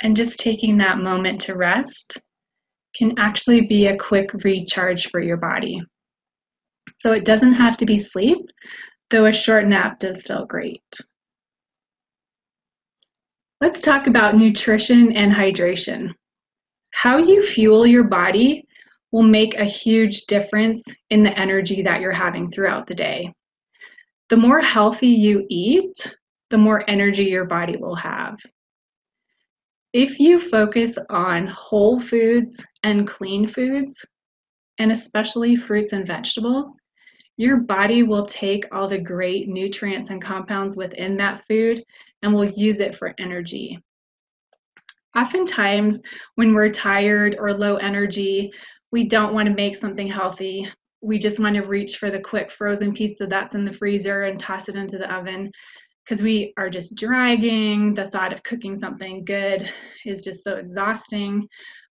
[0.00, 2.20] and just taking that moment to rest
[2.94, 5.80] can actually be a quick recharge for your body.
[6.98, 8.38] So it doesn't have to be sleep,
[9.10, 10.82] though a short nap does feel great.
[13.60, 16.10] Let's talk about nutrition and hydration.
[16.92, 18.66] How you fuel your body
[19.12, 23.32] will make a huge difference in the energy that you're having throughout the day.
[24.30, 26.16] The more healthy you eat,
[26.50, 28.38] the more energy your body will have.
[29.92, 34.04] If you focus on whole foods and clean foods,
[34.78, 36.80] and especially fruits and vegetables,
[37.36, 41.82] your body will take all the great nutrients and compounds within that food
[42.22, 43.78] and will use it for energy.
[45.14, 46.02] Oftentimes,
[46.36, 48.50] when we're tired or low energy,
[48.92, 50.66] we don't want to make something healthy.
[51.02, 54.38] We just want to reach for the quick frozen pizza that's in the freezer and
[54.38, 55.50] toss it into the oven
[56.04, 57.94] because we are just dragging.
[57.94, 59.68] The thought of cooking something good
[60.04, 61.48] is just so exhausting.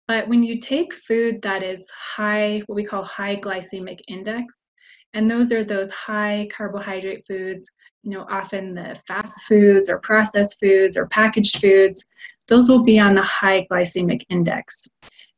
[0.08, 4.70] But when you take food that is high, what we call high glycemic index,
[5.14, 7.70] and those are those high carbohydrate foods,
[8.04, 12.06] you know, often the fast foods or processed foods or packaged foods,
[12.48, 14.88] those will be on the high glycemic index.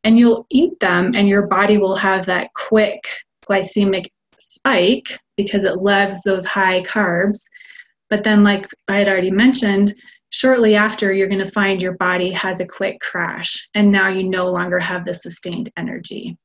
[0.04, 3.08] And you'll eat them, and your body will have that quick
[3.48, 7.40] glycemic spike because it loves those high carbs
[8.10, 9.94] but then, like I had already mentioned,
[10.32, 14.24] shortly after, you're going to find your body has a quick crash, and now you
[14.24, 16.38] no longer have the sustained energy.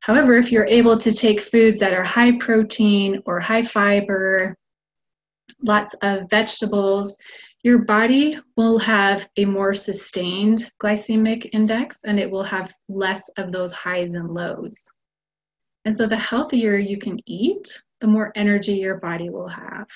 [0.00, 4.56] However, if you're able to take foods that are high protein or high fiber,
[5.62, 7.16] lots of vegetables,
[7.62, 13.52] your body will have a more sustained glycemic index and it will have less of
[13.52, 14.76] those highs and lows.
[15.84, 17.68] And so, the healthier you can eat,
[18.00, 19.86] the more energy your body will have.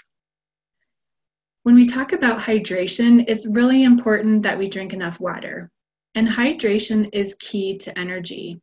[1.67, 5.69] When we talk about hydration, it's really important that we drink enough water.
[6.15, 8.61] And hydration is key to energy.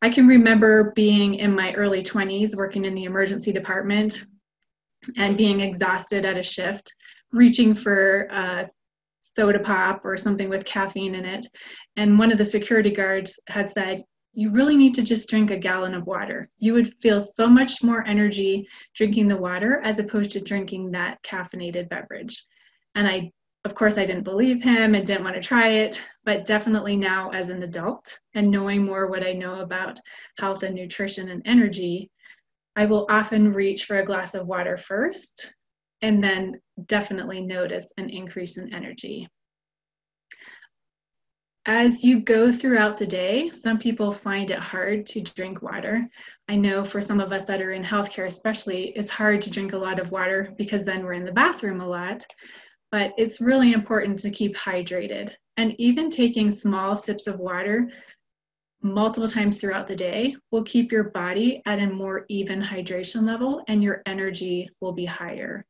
[0.00, 4.24] I can remember being in my early 20s working in the emergency department
[5.18, 6.94] and being exhausted at a shift,
[7.32, 8.70] reaching for a
[9.20, 11.46] soda pop or something with caffeine in it.
[11.98, 15.56] And one of the security guards had said, you really need to just drink a
[15.56, 16.48] gallon of water.
[16.58, 21.22] You would feel so much more energy drinking the water as opposed to drinking that
[21.22, 22.42] caffeinated beverage.
[22.94, 23.30] And I,
[23.64, 27.30] of course, I didn't believe him and didn't want to try it, but definitely now
[27.30, 29.98] as an adult and knowing more what I know about
[30.38, 32.10] health and nutrition and energy,
[32.74, 35.52] I will often reach for a glass of water first
[36.00, 39.28] and then definitely notice an increase in energy.
[41.64, 46.08] As you go throughout the day, some people find it hard to drink water.
[46.48, 49.72] I know for some of us that are in healthcare, especially, it's hard to drink
[49.72, 52.26] a lot of water because then we're in the bathroom a lot.
[52.90, 55.36] But it's really important to keep hydrated.
[55.56, 57.88] And even taking small sips of water
[58.82, 63.62] multiple times throughout the day will keep your body at a more even hydration level
[63.68, 65.64] and your energy will be higher.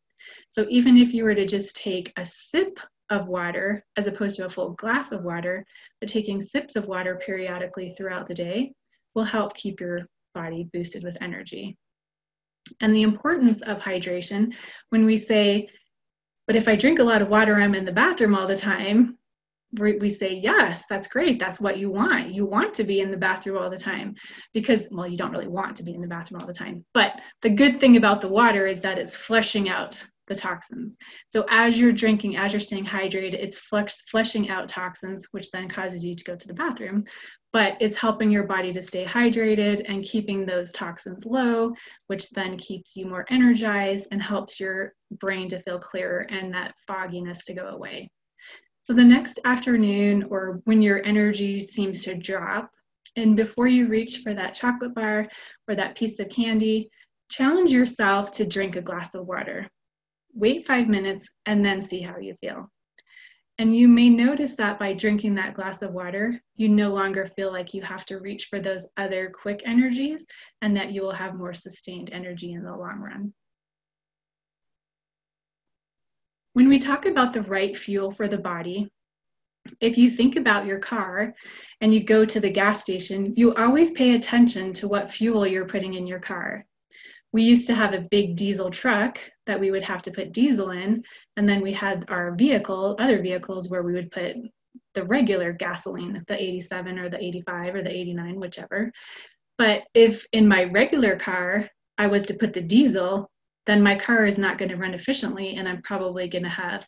[0.48, 2.80] So even if you were to just take a sip
[3.12, 5.64] of water as opposed to a full glass of water,
[6.00, 8.72] but taking sips of water periodically throughout the day
[9.14, 11.76] will help keep your body boosted with energy.
[12.80, 14.54] And the importance of hydration
[14.88, 15.68] when we say,
[16.46, 19.18] but if I drink a lot of water, I'm in the bathroom all the time,
[19.78, 21.38] we say yes that's great.
[21.38, 22.34] That's what you want.
[22.34, 24.14] You want to be in the bathroom all the time.
[24.52, 26.84] Because well you don't really want to be in the bathroom all the time.
[26.92, 31.44] But the good thing about the water is that it's flushing out the toxins so
[31.50, 36.04] as you're drinking as you're staying hydrated it's flush, flushing out toxins which then causes
[36.04, 37.04] you to go to the bathroom
[37.52, 41.72] but it's helping your body to stay hydrated and keeping those toxins low
[42.06, 46.74] which then keeps you more energized and helps your brain to feel clearer and that
[46.86, 48.08] fogginess to go away
[48.84, 52.68] so the next afternoon, or when your energy seems to drop,
[53.14, 55.28] and before you reach for that chocolate bar
[55.68, 56.90] or that piece of candy,
[57.30, 59.68] challenge yourself to drink a glass of water.
[60.34, 62.70] Wait five minutes and then see how you feel.
[63.58, 67.52] And you may notice that by drinking that glass of water, you no longer feel
[67.52, 70.26] like you have to reach for those other quick energies
[70.62, 73.34] and that you will have more sustained energy in the long run.
[76.54, 78.90] When we talk about the right fuel for the body,
[79.80, 81.34] if you think about your car
[81.80, 85.66] and you go to the gas station, you always pay attention to what fuel you're
[85.66, 86.66] putting in your car.
[87.32, 90.70] We used to have a big diesel truck that we would have to put diesel
[90.70, 91.02] in,
[91.36, 94.36] and then we had our vehicle, other vehicles where we would put
[94.94, 98.92] the regular gasoline, the 87 or the 85 or the 89, whichever.
[99.58, 101.68] But if in my regular car
[101.98, 103.30] I was to put the diesel,
[103.66, 106.86] then my car is not going to run efficiently and I'm probably going to have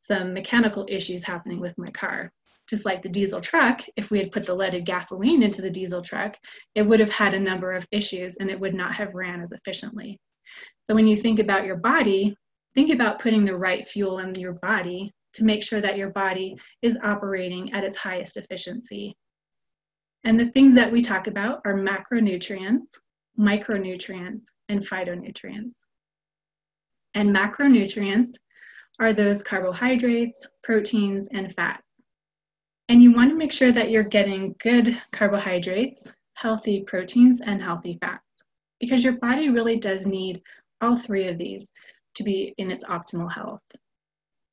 [0.00, 2.32] some mechanical issues happening with my car.
[2.68, 6.02] Just like the diesel truck, if we had put the leaded gasoline into the diesel
[6.02, 6.36] truck,
[6.74, 9.52] it would have had a number of issues and it would not have ran as
[9.52, 10.18] efficiently.
[10.86, 12.34] So when you think about your body,
[12.74, 16.56] think about putting the right fuel in your body to make sure that your body
[16.82, 19.14] is operating at its highest efficiency.
[20.24, 22.98] And the things that we talk about are macronutrients,
[23.38, 25.84] micronutrients, and phytonutrients.
[27.14, 28.30] And macronutrients
[29.00, 31.87] are those carbohydrates, proteins, and fats.
[32.88, 37.98] And you want to make sure that you're getting good carbohydrates, healthy proteins, and healthy
[38.00, 38.22] fats
[38.80, 40.42] because your body really does need
[40.80, 41.72] all three of these
[42.14, 43.62] to be in its optimal health.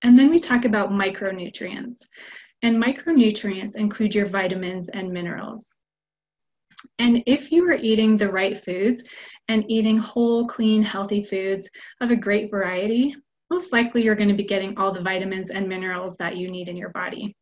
[0.02, 2.02] And then we talk about micronutrients.
[2.62, 5.74] And micronutrients include your vitamins and minerals.
[7.00, 9.04] And if you are eating the right foods
[9.48, 11.70] and eating whole, clean, healthy foods
[12.02, 13.16] of a great variety,
[13.50, 16.70] most likely you're going to be getting all the vitamins and minerals that you need
[16.70, 17.36] in your body.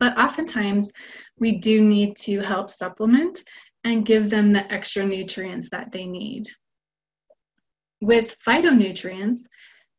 [0.00, 0.90] But oftentimes,
[1.38, 3.42] we do need to help supplement
[3.84, 6.44] and give them the extra nutrients that they need.
[8.00, 9.40] With phytonutrients,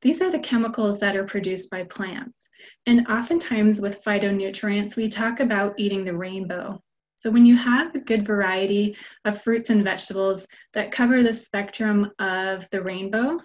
[0.02, 2.48] these are the chemicals that are produced by plants.
[2.86, 6.82] And oftentimes, with phytonutrients, we talk about eating the rainbow.
[7.18, 12.12] So when you have a good variety of fruits and vegetables that cover the spectrum
[12.20, 13.40] of the rainbow,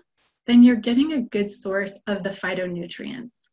[0.47, 3.49] then you're getting a good source of the phytonutrients.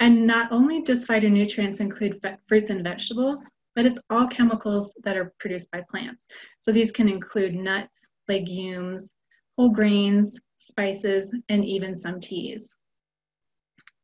[0.00, 5.32] And not only does phytonutrients include fruits and vegetables, but it's all chemicals that are
[5.38, 6.26] produced by plants.
[6.60, 9.14] So these can include nuts, legumes,
[9.56, 12.74] whole grains, spices, and even some teas.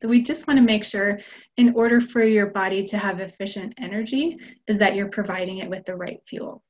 [0.02, 1.20] So we just want to make sure
[1.56, 5.84] in order for your body to have efficient energy is that you're providing it with
[5.86, 6.62] the right fuel.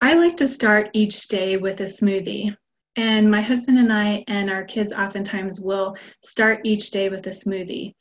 [0.00, 2.56] I like to start each day with a smoothie.
[2.96, 7.30] And my husband and I and our kids oftentimes will start each day with a
[7.30, 7.94] smoothie.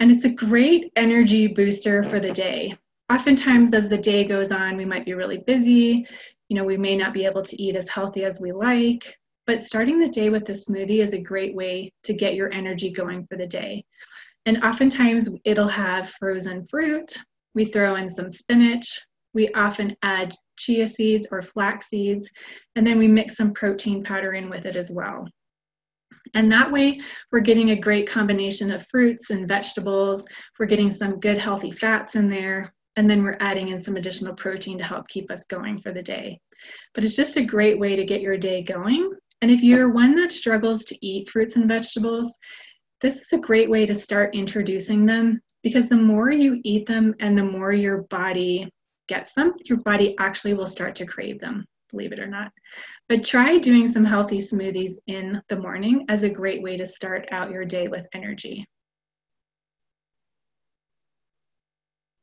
[0.00, 2.76] And it's a great energy booster for the day.
[3.10, 6.06] Oftentimes, as the day goes on, we might be really busy.
[6.48, 9.16] You know, we may not be able to eat as healthy as we like.
[9.46, 12.90] But starting the day with a smoothie is a great way to get your energy
[12.90, 13.84] going for the day.
[14.46, 17.16] And oftentimes it'll have frozen fruit.
[17.54, 19.00] We throw in some spinach.
[19.34, 22.30] We often add chia seeds or flax seeds,
[22.76, 25.26] and then we mix some protein powder in with it as well.
[26.34, 27.00] And that way,
[27.30, 30.26] we're getting a great combination of fruits and vegetables.
[30.58, 32.72] We're getting some good healthy fats in there.
[32.96, 36.02] and then we're adding in some additional protein to help keep us going for the
[36.02, 36.38] day.
[36.94, 39.10] But it's just a great way to get your day going.
[39.40, 42.38] And if you're one that struggles to eat fruits and vegetables,
[43.00, 47.14] this is a great way to start introducing them because the more you eat them
[47.18, 48.70] and the more your body
[49.08, 52.50] gets them, your body actually will start to crave them, believe it or not.
[53.08, 57.28] But try doing some healthy smoothies in the morning as a great way to start
[57.30, 58.66] out your day with energy.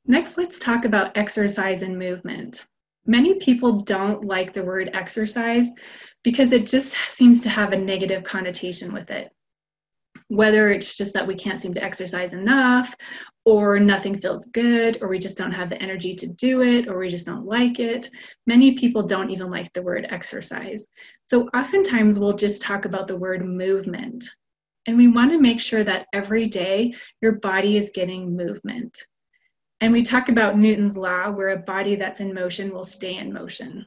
[0.06, 2.66] Next, let's talk about exercise and movement.
[3.06, 5.72] Many people don't like the word exercise
[6.24, 9.32] because it just seems to have a negative connotation with it.
[10.30, 12.96] Whether it's just that we can't seem to exercise enough,
[13.46, 17.00] or nothing feels good, or we just don't have the energy to do it, or
[17.00, 18.10] we just don't like it.
[18.48, 20.86] Many people don't even like the word exercise.
[21.26, 24.24] So oftentimes we'll just talk about the word movement.
[24.86, 28.98] And we want to make sure that every day your body is getting movement.
[29.82, 33.34] And we talk about Newton's law, where a body that's in motion will stay in
[33.34, 33.86] motion.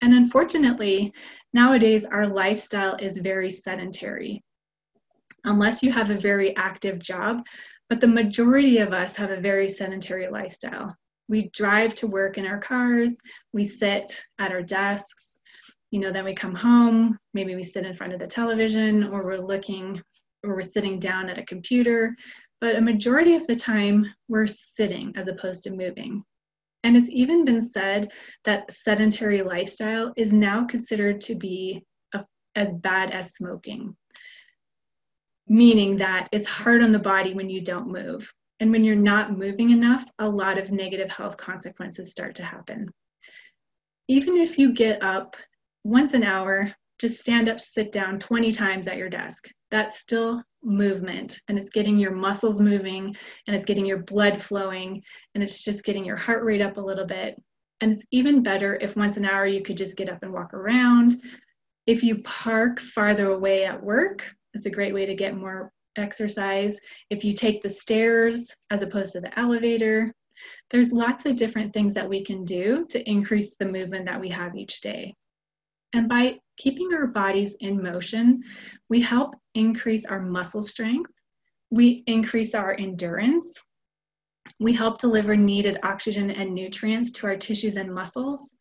[0.00, 1.12] And unfortunately,
[1.52, 4.42] nowadays our lifestyle is very sedentary.
[5.44, 7.44] Unless you have a very active job,
[7.88, 10.96] but the majority of us have a very sedentary lifestyle.
[11.28, 13.16] We drive to work in our cars,
[13.52, 15.38] we sit at our desks,
[15.90, 19.24] you know, then we come home, maybe we sit in front of the television or
[19.24, 20.00] we're looking
[20.44, 22.16] or we're sitting down at a computer
[22.62, 26.22] but a majority of the time we're sitting as opposed to moving.
[26.84, 28.12] And it's even been said
[28.44, 31.84] that sedentary lifestyle is now considered to be
[32.14, 32.24] a,
[32.54, 33.96] as bad as smoking,
[35.48, 38.32] meaning that it's hard on the body when you don't move.
[38.60, 42.88] And when you're not moving enough, a lot of negative health consequences start to happen.
[44.08, 45.36] Even if you get up
[45.84, 49.50] once an hour, just stand up, sit down 20 times at your desk.
[49.70, 53.16] That's still movement and it's getting your muscles moving
[53.46, 55.02] and it's getting your blood flowing
[55.34, 57.40] and it's just getting your heart rate up a little bit.
[57.80, 60.54] And it's even better if once an hour you could just get up and walk
[60.54, 61.20] around.
[61.88, 64.24] If you park farther away at work,
[64.54, 66.78] it's a great way to get more exercise.
[67.10, 70.12] If you take the stairs as opposed to the elevator,
[70.70, 74.28] there's lots of different things that we can do to increase the movement that we
[74.30, 75.14] have each day.
[75.94, 78.42] And by keeping our bodies in motion,
[78.88, 81.10] we help increase our muscle strength,
[81.70, 83.60] we increase our endurance,
[84.58, 88.56] we help deliver needed oxygen and nutrients to our tissues and muscles.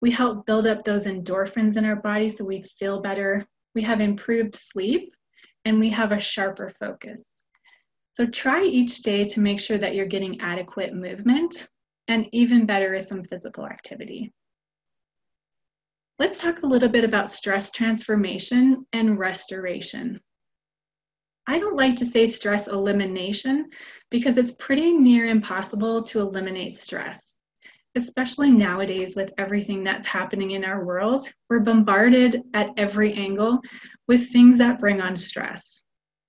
[0.00, 3.46] We help build up those endorphins in our body so we feel better.
[3.74, 5.14] We have improved sleep
[5.64, 7.44] and we have a sharper focus.
[8.12, 11.68] So try each day to make sure that you're getting adequate movement
[12.08, 14.32] and even better is some physical activity.
[16.18, 20.20] Let's talk a little bit about stress transformation and restoration.
[21.46, 23.70] I don't like to say stress elimination
[24.10, 27.33] because it's pretty near impossible to eliminate stress.
[27.96, 33.60] Especially nowadays with everything that's happening in our world, we're bombarded at every angle
[34.08, 35.82] with things that bring on stress.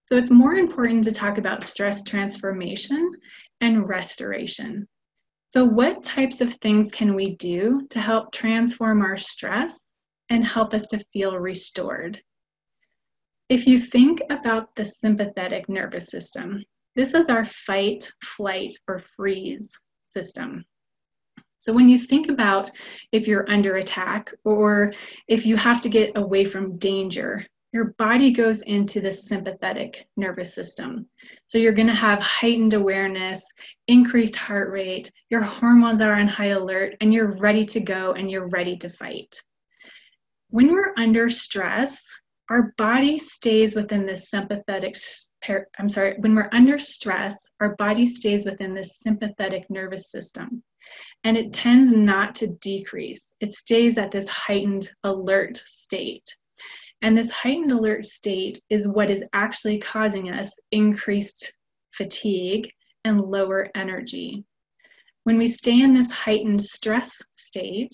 [0.05, 3.11] So it's more important to talk about stress transformation
[3.61, 4.87] and restoration.
[5.49, 9.79] So, what types of things can we do to help transform our stress
[10.29, 12.21] and help us to feel restored?
[13.49, 16.63] If you think about the sympathetic nervous system,
[16.95, 20.65] this is our fight, flight, or freeze system.
[21.65, 22.69] So, when you think about
[23.11, 24.93] if you're under attack or
[25.27, 27.43] if you have to get away from danger,
[27.73, 31.07] your body goes into the sympathetic nervous system.
[31.45, 33.51] So you're going to have heightened awareness,
[33.87, 38.29] increased heart rate, your hormones are on high alert, and you're ready to go and
[38.29, 39.41] you're ready to fight.
[40.51, 42.07] When we're under stress,
[42.51, 44.95] our body stays within this sympathetic
[45.79, 50.63] I'm sorry, when we're under stress, our body stays within this sympathetic nervous system.
[51.23, 53.35] And it tends not to decrease.
[53.39, 56.35] It stays at this heightened alert state.
[57.01, 61.53] And this heightened alert state is what is actually causing us increased
[61.91, 62.71] fatigue
[63.03, 64.43] and lower energy.
[65.23, 67.93] When we stay in this heightened stress state,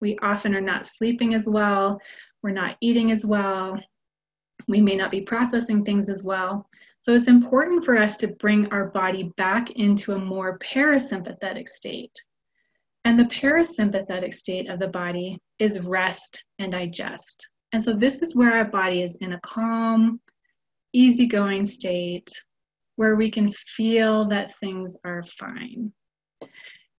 [0.00, 2.00] we often are not sleeping as well,
[2.42, 3.80] we're not eating as well,
[4.68, 6.68] we may not be processing things as well.
[7.04, 12.18] So it's important for us to bring our body back into a more parasympathetic state.
[13.04, 17.46] And the parasympathetic state of the body is rest and digest.
[17.72, 20.18] And so this is where our body is in a calm,
[20.94, 22.30] easygoing state
[22.96, 25.92] where we can feel that things are fine.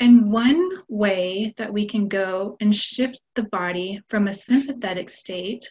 [0.01, 5.65] And one way that we can go and shift the body from a sympathetic state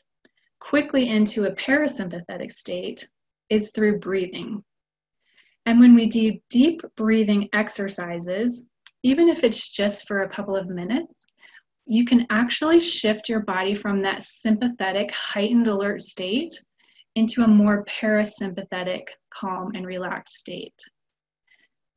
[0.59, 3.07] quickly into a parasympathetic state
[3.53, 4.63] is through breathing.
[5.67, 8.67] And when we do deep breathing exercises,
[9.03, 11.25] even if it's just for a couple of minutes,
[11.85, 16.53] you can actually shift your body from that sympathetic, heightened alert state
[17.15, 20.79] into a more parasympathetic, calm, and relaxed state.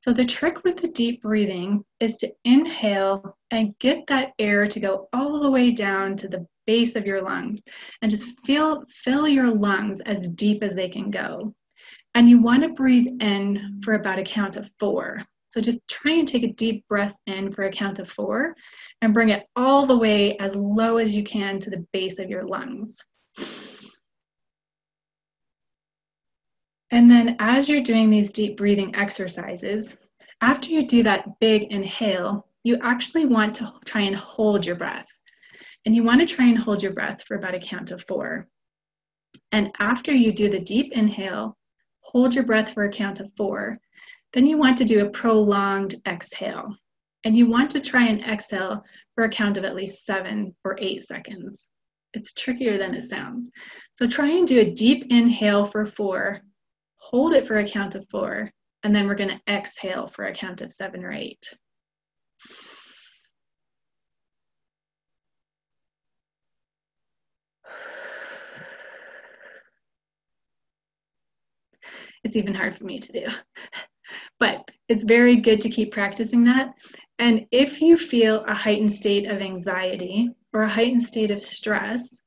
[0.06, 4.78] So, the trick with the deep breathing is to inhale and get that air to
[4.78, 7.64] go all the way down to the base of your lungs
[8.00, 11.52] and just feel, fill your lungs as deep as they can go.
[12.14, 15.24] And you want to breathe in for about a count of four.
[15.48, 18.54] So, just try and take a deep breath in for a count of four
[19.02, 22.30] and bring it all the way as low as you can to the base of
[22.30, 23.00] your lungs.
[26.90, 29.98] And then as you're doing these deep breathing exercises,
[30.40, 35.06] after you do that big inhale, you actually want to try and hold your breath.
[35.84, 38.48] And you want to try and hold your breath for about a count of four.
[39.52, 41.56] And after you do the deep inhale,
[42.00, 43.78] hold your breath for a count of four.
[44.32, 46.76] Then you want to do a prolonged exhale.
[47.24, 48.84] And you want to try and exhale
[49.14, 51.70] for a count of at least seven or eight seconds.
[52.14, 53.50] It's trickier than it sounds.
[53.92, 56.42] So try and do a deep inhale for four,
[57.10, 58.50] hold it for a count of four,
[58.82, 61.54] and then we're going to exhale for a count of seven or eight.
[72.24, 73.26] It's even hard for me to do.
[74.38, 76.74] But it's very good to keep practicing that.
[77.18, 82.25] And if you feel a heightened state of anxiety or a heightened state of stress,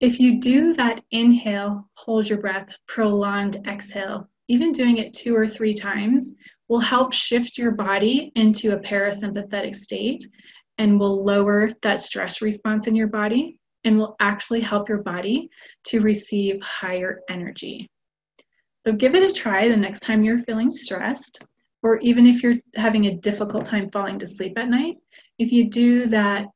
[0.00, 5.46] if you do that inhale, hold your breath, prolonged exhale, even doing it two or
[5.46, 6.32] three times
[6.68, 10.24] will help shift your body into a parasympathetic state
[10.78, 15.50] and will lower that stress response in your body and will actually help your body
[15.84, 17.88] to receive higher energy.
[18.86, 21.44] So give it a try the next time you're feeling stressed,
[21.82, 24.96] or even if you're having a difficult time falling to sleep at night.
[25.38, 26.46] If you do that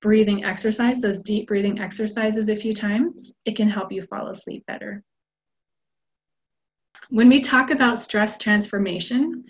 [0.00, 4.64] breathing exercise, those deep breathing exercises a few times, it can help you fall asleep
[4.66, 5.02] better.
[7.10, 9.44] When we talk about stress transformation,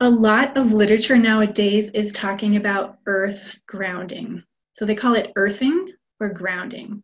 [0.00, 4.42] a lot of literature nowadays is talking about earth grounding.
[4.72, 7.02] So they call it earthing or grounding.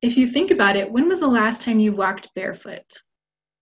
[0.00, 2.86] If you think about it, when was the last time you walked barefoot?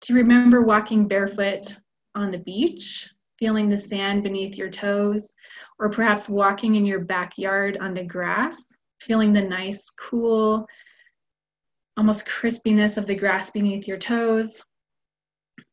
[0.00, 1.76] Do you remember walking barefoot
[2.14, 3.10] on the beach,
[3.41, 5.32] feeling the sand beneath your toes,
[5.78, 10.66] or perhaps walking in your backyard on the grass, feeling the nice, cool,
[11.97, 14.62] almost crispiness of the grass beneath your toes,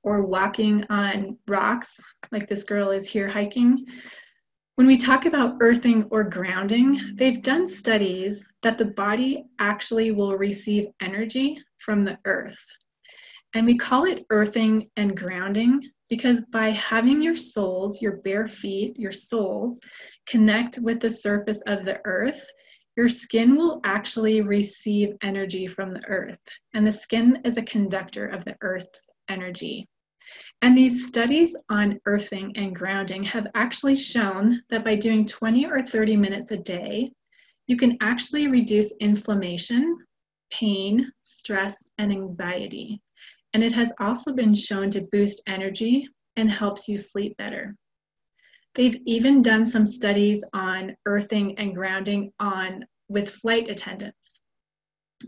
[0.03, 1.99] or walking on rocks
[2.31, 3.85] like this girl is here hiking.
[4.75, 10.37] When we talk about earthing or grounding, they've done studies that the body actually will
[10.37, 12.63] receive energy from the earth.
[13.53, 18.97] And we call it earthing and grounding because by having your soles, your bare feet,
[18.97, 19.79] your soles,
[20.25, 22.45] connect with the surface of the earth,
[22.95, 26.39] your skin will actually receive energy from the earth.
[26.73, 29.87] And the skin is a conductor of the earth's energy.
[30.61, 35.83] And these studies on earthing and grounding have actually shown that by doing 20 or
[35.83, 37.11] 30 minutes a day,
[37.67, 39.97] you can actually reduce inflammation,
[40.51, 43.01] pain, stress, and anxiety
[43.53, 47.75] and it has also been shown to boost energy and helps you sleep better.
[48.75, 54.39] They've even done some studies on earthing and grounding on with flight attendants.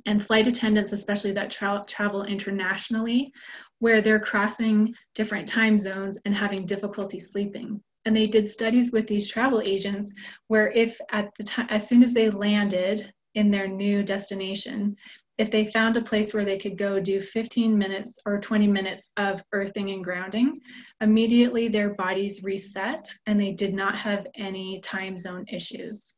[0.05, 3.33] And flight attendants, especially that tra- travel internationally,
[3.79, 7.81] where they're crossing different time zones and having difficulty sleeping.
[8.05, 10.13] And they did studies with these travel agents
[10.47, 14.95] where if at the time, as soon as they landed in their new destination,
[15.39, 19.09] if they found a place where they could go do 15 minutes or 20 minutes
[19.15, 20.59] of earthing and grounding,
[20.99, 26.17] immediately their bodies reset and they did not have any time zone issues.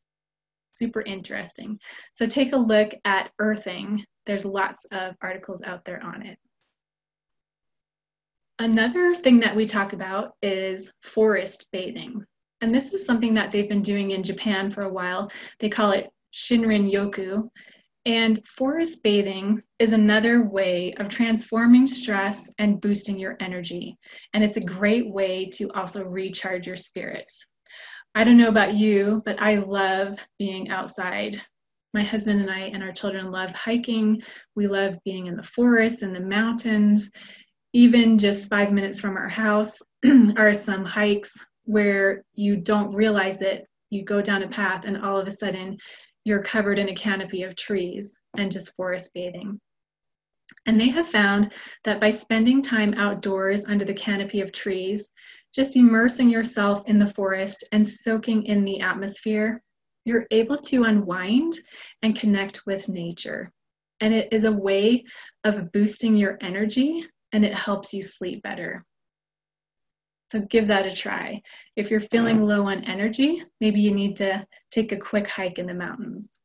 [0.74, 1.80] Super interesting.
[2.16, 4.04] So take a look at earthing.
[4.26, 6.40] There's lots of articles out there on it.
[8.58, 12.26] Another thing that we talk about is forest bathing.
[12.62, 15.32] And this is something that they've been doing in Japan for a while.
[15.60, 17.50] They call it Shinrin Yoku.
[18.06, 23.98] And forest bathing is another way of transforming stress and boosting your energy.
[24.34, 27.46] And it's a great way to also recharge your spirits.
[28.16, 31.40] I don't know about you, but I love being outside.
[31.94, 34.24] My husband and I and our children love hiking.
[34.56, 37.12] We love being in the forest and the mountains.
[37.74, 39.80] Even just five minutes from our house
[40.38, 41.34] are some hikes
[41.66, 43.66] where you don't realize it.
[43.92, 45.78] You go down a path, and all of a sudden,
[46.24, 49.60] you're covered in a canopy of trees and just forest bathing.
[50.66, 51.52] And they have found
[51.84, 55.12] that by spending time outdoors under the canopy of trees,
[55.54, 59.62] just immersing yourself in the forest and soaking in the atmosphere,
[60.06, 61.54] you're able to unwind
[62.02, 63.52] and connect with nature.
[64.00, 65.06] And it is a way
[65.44, 68.86] of boosting your energy and it helps you sleep better.
[70.32, 71.42] So give that a try.
[71.76, 72.46] If you're feeling mm-hmm.
[72.46, 76.40] low on energy, maybe you need to take a quick hike in the mountains.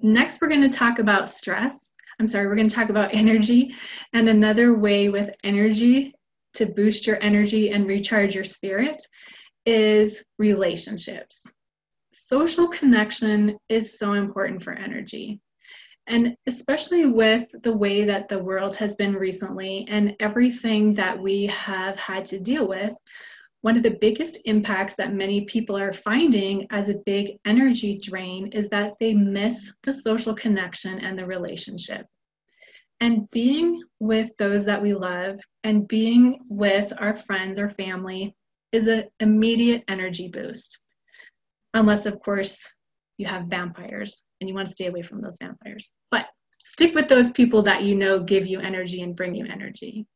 [0.00, 1.92] Next, we're going to talk about stress.
[2.18, 3.74] I'm sorry, we're going to talk about energy.
[4.14, 6.14] And another way with energy
[6.54, 8.96] to boost your energy and recharge your spirit
[9.66, 11.52] is relationships.
[12.14, 15.42] Social connection is so important for energy.
[16.06, 21.46] And especially with the way that the world has been recently and everything that we
[21.46, 22.94] have had to deal with,
[23.62, 28.48] one of the biggest impacts that many people are finding as a big energy drain
[28.48, 32.06] is that they miss the social connection and the relationship.
[33.00, 38.36] And being with those that we love and being with our friends or family
[38.72, 40.84] is an immediate energy boost.
[41.72, 42.68] Unless, of course,
[43.16, 45.90] you have vampires and you want to stay away from those vampires.
[46.10, 46.26] But
[46.62, 50.06] stick with those people that you know give you energy and bring you energy.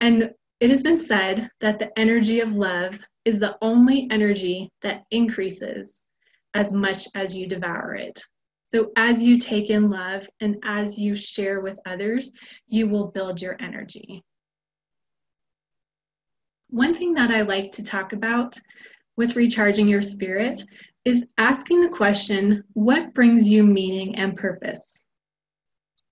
[0.00, 0.30] And
[0.60, 6.06] it has been said that the energy of love is the only energy that increases
[6.54, 8.22] as much as you devour it.
[8.72, 12.32] So, as you take in love and as you share with others,
[12.66, 14.22] you will build your energy.
[16.70, 18.58] One thing that I like to talk about
[19.16, 20.62] with recharging your spirit
[21.04, 25.04] is asking the question, what brings you meaning and purpose?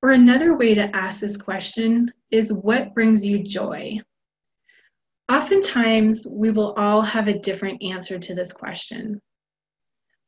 [0.03, 4.01] Or another way to ask this question is, what brings you joy?
[5.31, 9.21] Oftentimes, we will all have a different answer to this question.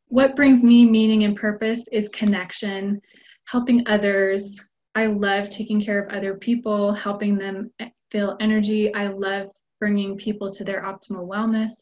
[0.09, 3.01] What brings me meaning and purpose is connection,
[3.47, 4.65] helping others.
[4.95, 7.71] I love taking care of other people, helping them
[8.11, 8.95] feel energy.
[8.95, 9.49] I love
[9.81, 11.73] bringing people to their optimal wellness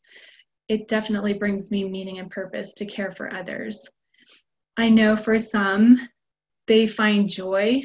[0.69, 3.89] it definitely brings me meaning and purpose to care for others.
[4.77, 5.99] I know for some,
[6.67, 7.83] they find joy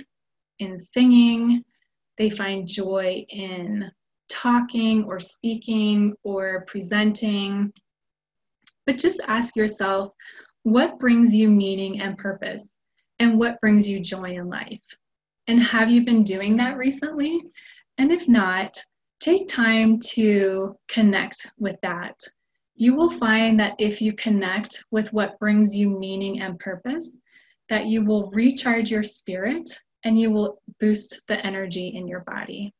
[0.59, 1.63] in singing,
[2.17, 3.91] they find joy in
[4.29, 7.71] talking or speaking or presenting.
[8.85, 10.11] But just ask yourself
[10.63, 12.77] what brings you meaning and purpose,
[13.19, 14.81] and what brings you joy in life?
[15.47, 17.41] And have you been doing that recently?
[17.97, 18.77] And if not,
[19.19, 22.15] take time to connect with that
[22.77, 27.19] you will find that if you connect with what brings you meaning and purpose,
[27.69, 29.67] that you will recharge your spirit
[30.05, 32.71] and you will boost the energy in your body.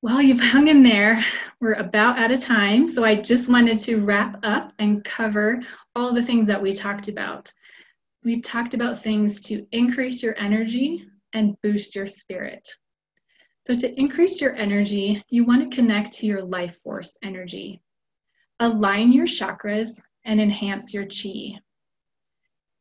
[0.00, 1.22] Well, you've hung in there.
[1.60, 2.88] We're about out of time.
[2.88, 5.60] So I just wanted to wrap up and cover
[5.94, 7.52] all the things that we talked about.
[8.24, 11.04] We talked about things to increase your energy
[11.34, 12.68] and boost your spirit.
[13.66, 17.80] So, to increase your energy, you want to connect to your life force energy.
[18.58, 21.58] Align your chakras and enhance your chi.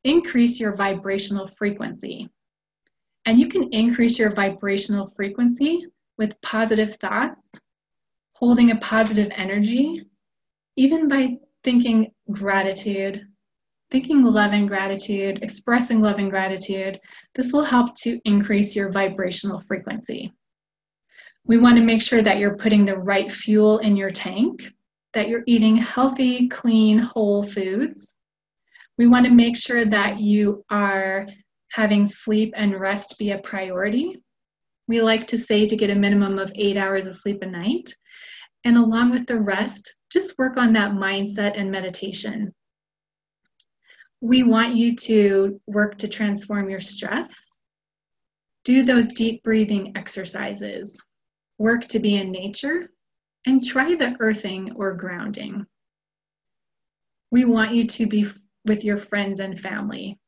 [0.03, 2.29] Increase your vibrational frequency.
[3.25, 5.85] And you can increase your vibrational frequency
[6.17, 7.51] with positive thoughts,
[8.33, 10.03] holding a positive energy,
[10.75, 13.27] even by thinking gratitude,
[13.91, 16.99] thinking love and gratitude, expressing love and gratitude.
[17.35, 20.33] This will help to increase your vibrational frequency.
[21.45, 24.71] We want to make sure that you're putting the right fuel in your tank,
[25.13, 28.17] that you're eating healthy, clean, whole foods.
[28.97, 31.25] We want to make sure that you are
[31.71, 34.21] having sleep and rest be a priority.
[34.87, 37.93] We like to say to get a minimum of eight hours of sleep a night.
[38.63, 42.53] And along with the rest, just work on that mindset and meditation.
[44.19, 47.61] We want you to work to transform your stress.
[48.63, 51.01] Do those deep breathing exercises
[51.61, 52.89] work to be in nature,
[53.45, 55.65] and try the earthing or grounding.
[57.31, 58.27] We want you to be
[58.65, 60.19] with your friends and family.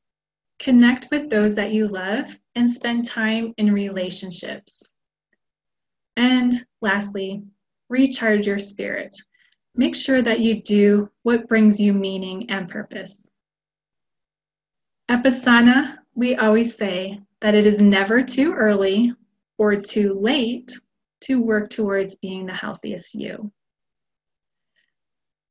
[0.59, 4.89] Connect with those that you love and spend time in relationships.
[6.15, 7.43] And lastly,
[7.89, 9.15] recharge your spirit.
[9.75, 13.27] Make sure that you do what brings you meaning and purpose.
[15.09, 15.23] At
[16.15, 19.13] we always say that it is never too early
[19.57, 20.71] or too late
[21.26, 23.51] to work towards being the healthiest you.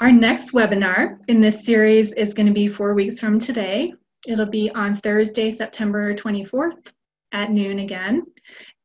[0.01, 3.93] Our next webinar in this series is going to be four weeks from today.
[4.27, 6.93] It'll be on Thursday, September 24th
[7.33, 8.25] at noon again.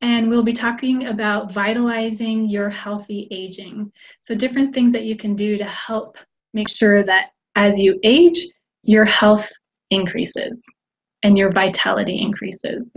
[0.02, 3.92] And we'll be talking about vitalizing your healthy aging.
[4.22, 6.18] So, different things that you can do to help
[6.54, 8.38] make sure that as you age,
[8.84, 9.50] your health
[9.90, 10.64] increases.
[11.24, 12.96] and your vitality increases.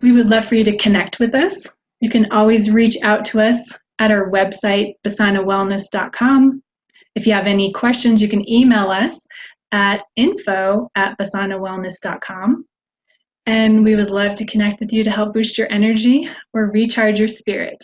[0.00, 1.66] We would love for you to connect with us.
[2.02, 6.60] You can always reach out to us at our website, basanawellness.com.
[7.14, 9.24] If you have any questions, you can email us
[9.70, 12.66] at info at basanawellness.com.
[13.46, 17.20] And we would love to connect with you to help boost your energy or recharge
[17.20, 17.78] your spirit.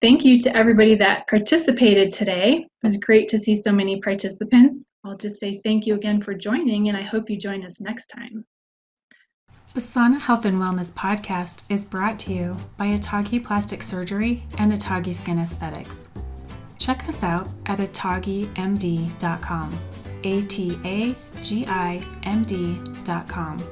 [0.00, 2.54] Thank you to everybody that participated today.
[2.54, 4.84] It was great to see so many participants.
[5.04, 8.06] I'll just say thank you again for joining, and I hope you join us next
[8.08, 8.44] time.
[9.74, 15.14] Basana Health and Wellness podcast is brought to you by Atagi Plastic Surgery and Atagi
[15.14, 16.10] Skin Aesthetics.
[16.78, 19.08] Check us out at atagimd.com.
[20.24, 23.62] A T A G I M D.com.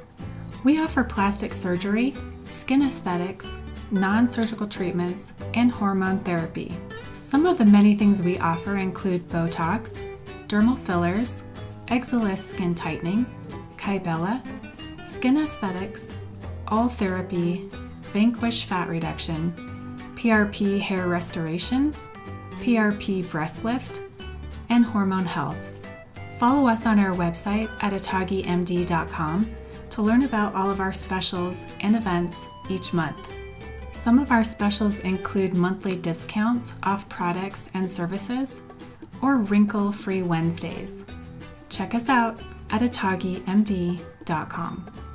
[0.64, 2.14] We offer plastic surgery,
[2.48, 3.54] skin aesthetics,
[3.90, 6.74] non surgical treatments, and hormone therapy.
[7.20, 10.02] Some of the many things we offer include Botox,
[10.48, 11.42] dermal fillers,
[11.88, 13.26] Exilis skin tightening,
[13.76, 14.40] Kybella,
[15.10, 16.14] skin aesthetics,
[16.68, 17.68] all therapy,
[18.12, 19.52] Vanquish fat reduction,
[20.14, 21.94] PRP hair restoration,
[22.60, 24.02] PRP breast lift,
[24.68, 25.58] and hormone health.
[26.38, 29.54] Follow us on our website at atagimd.com
[29.90, 33.18] to learn about all of our specials and events each month.
[33.92, 38.62] Some of our specials include monthly discounts off products and services
[39.20, 41.04] or wrinkle free Wednesdays.
[41.68, 42.40] Check us out
[42.70, 45.09] at atagimd.com www.thebrainfitness.com.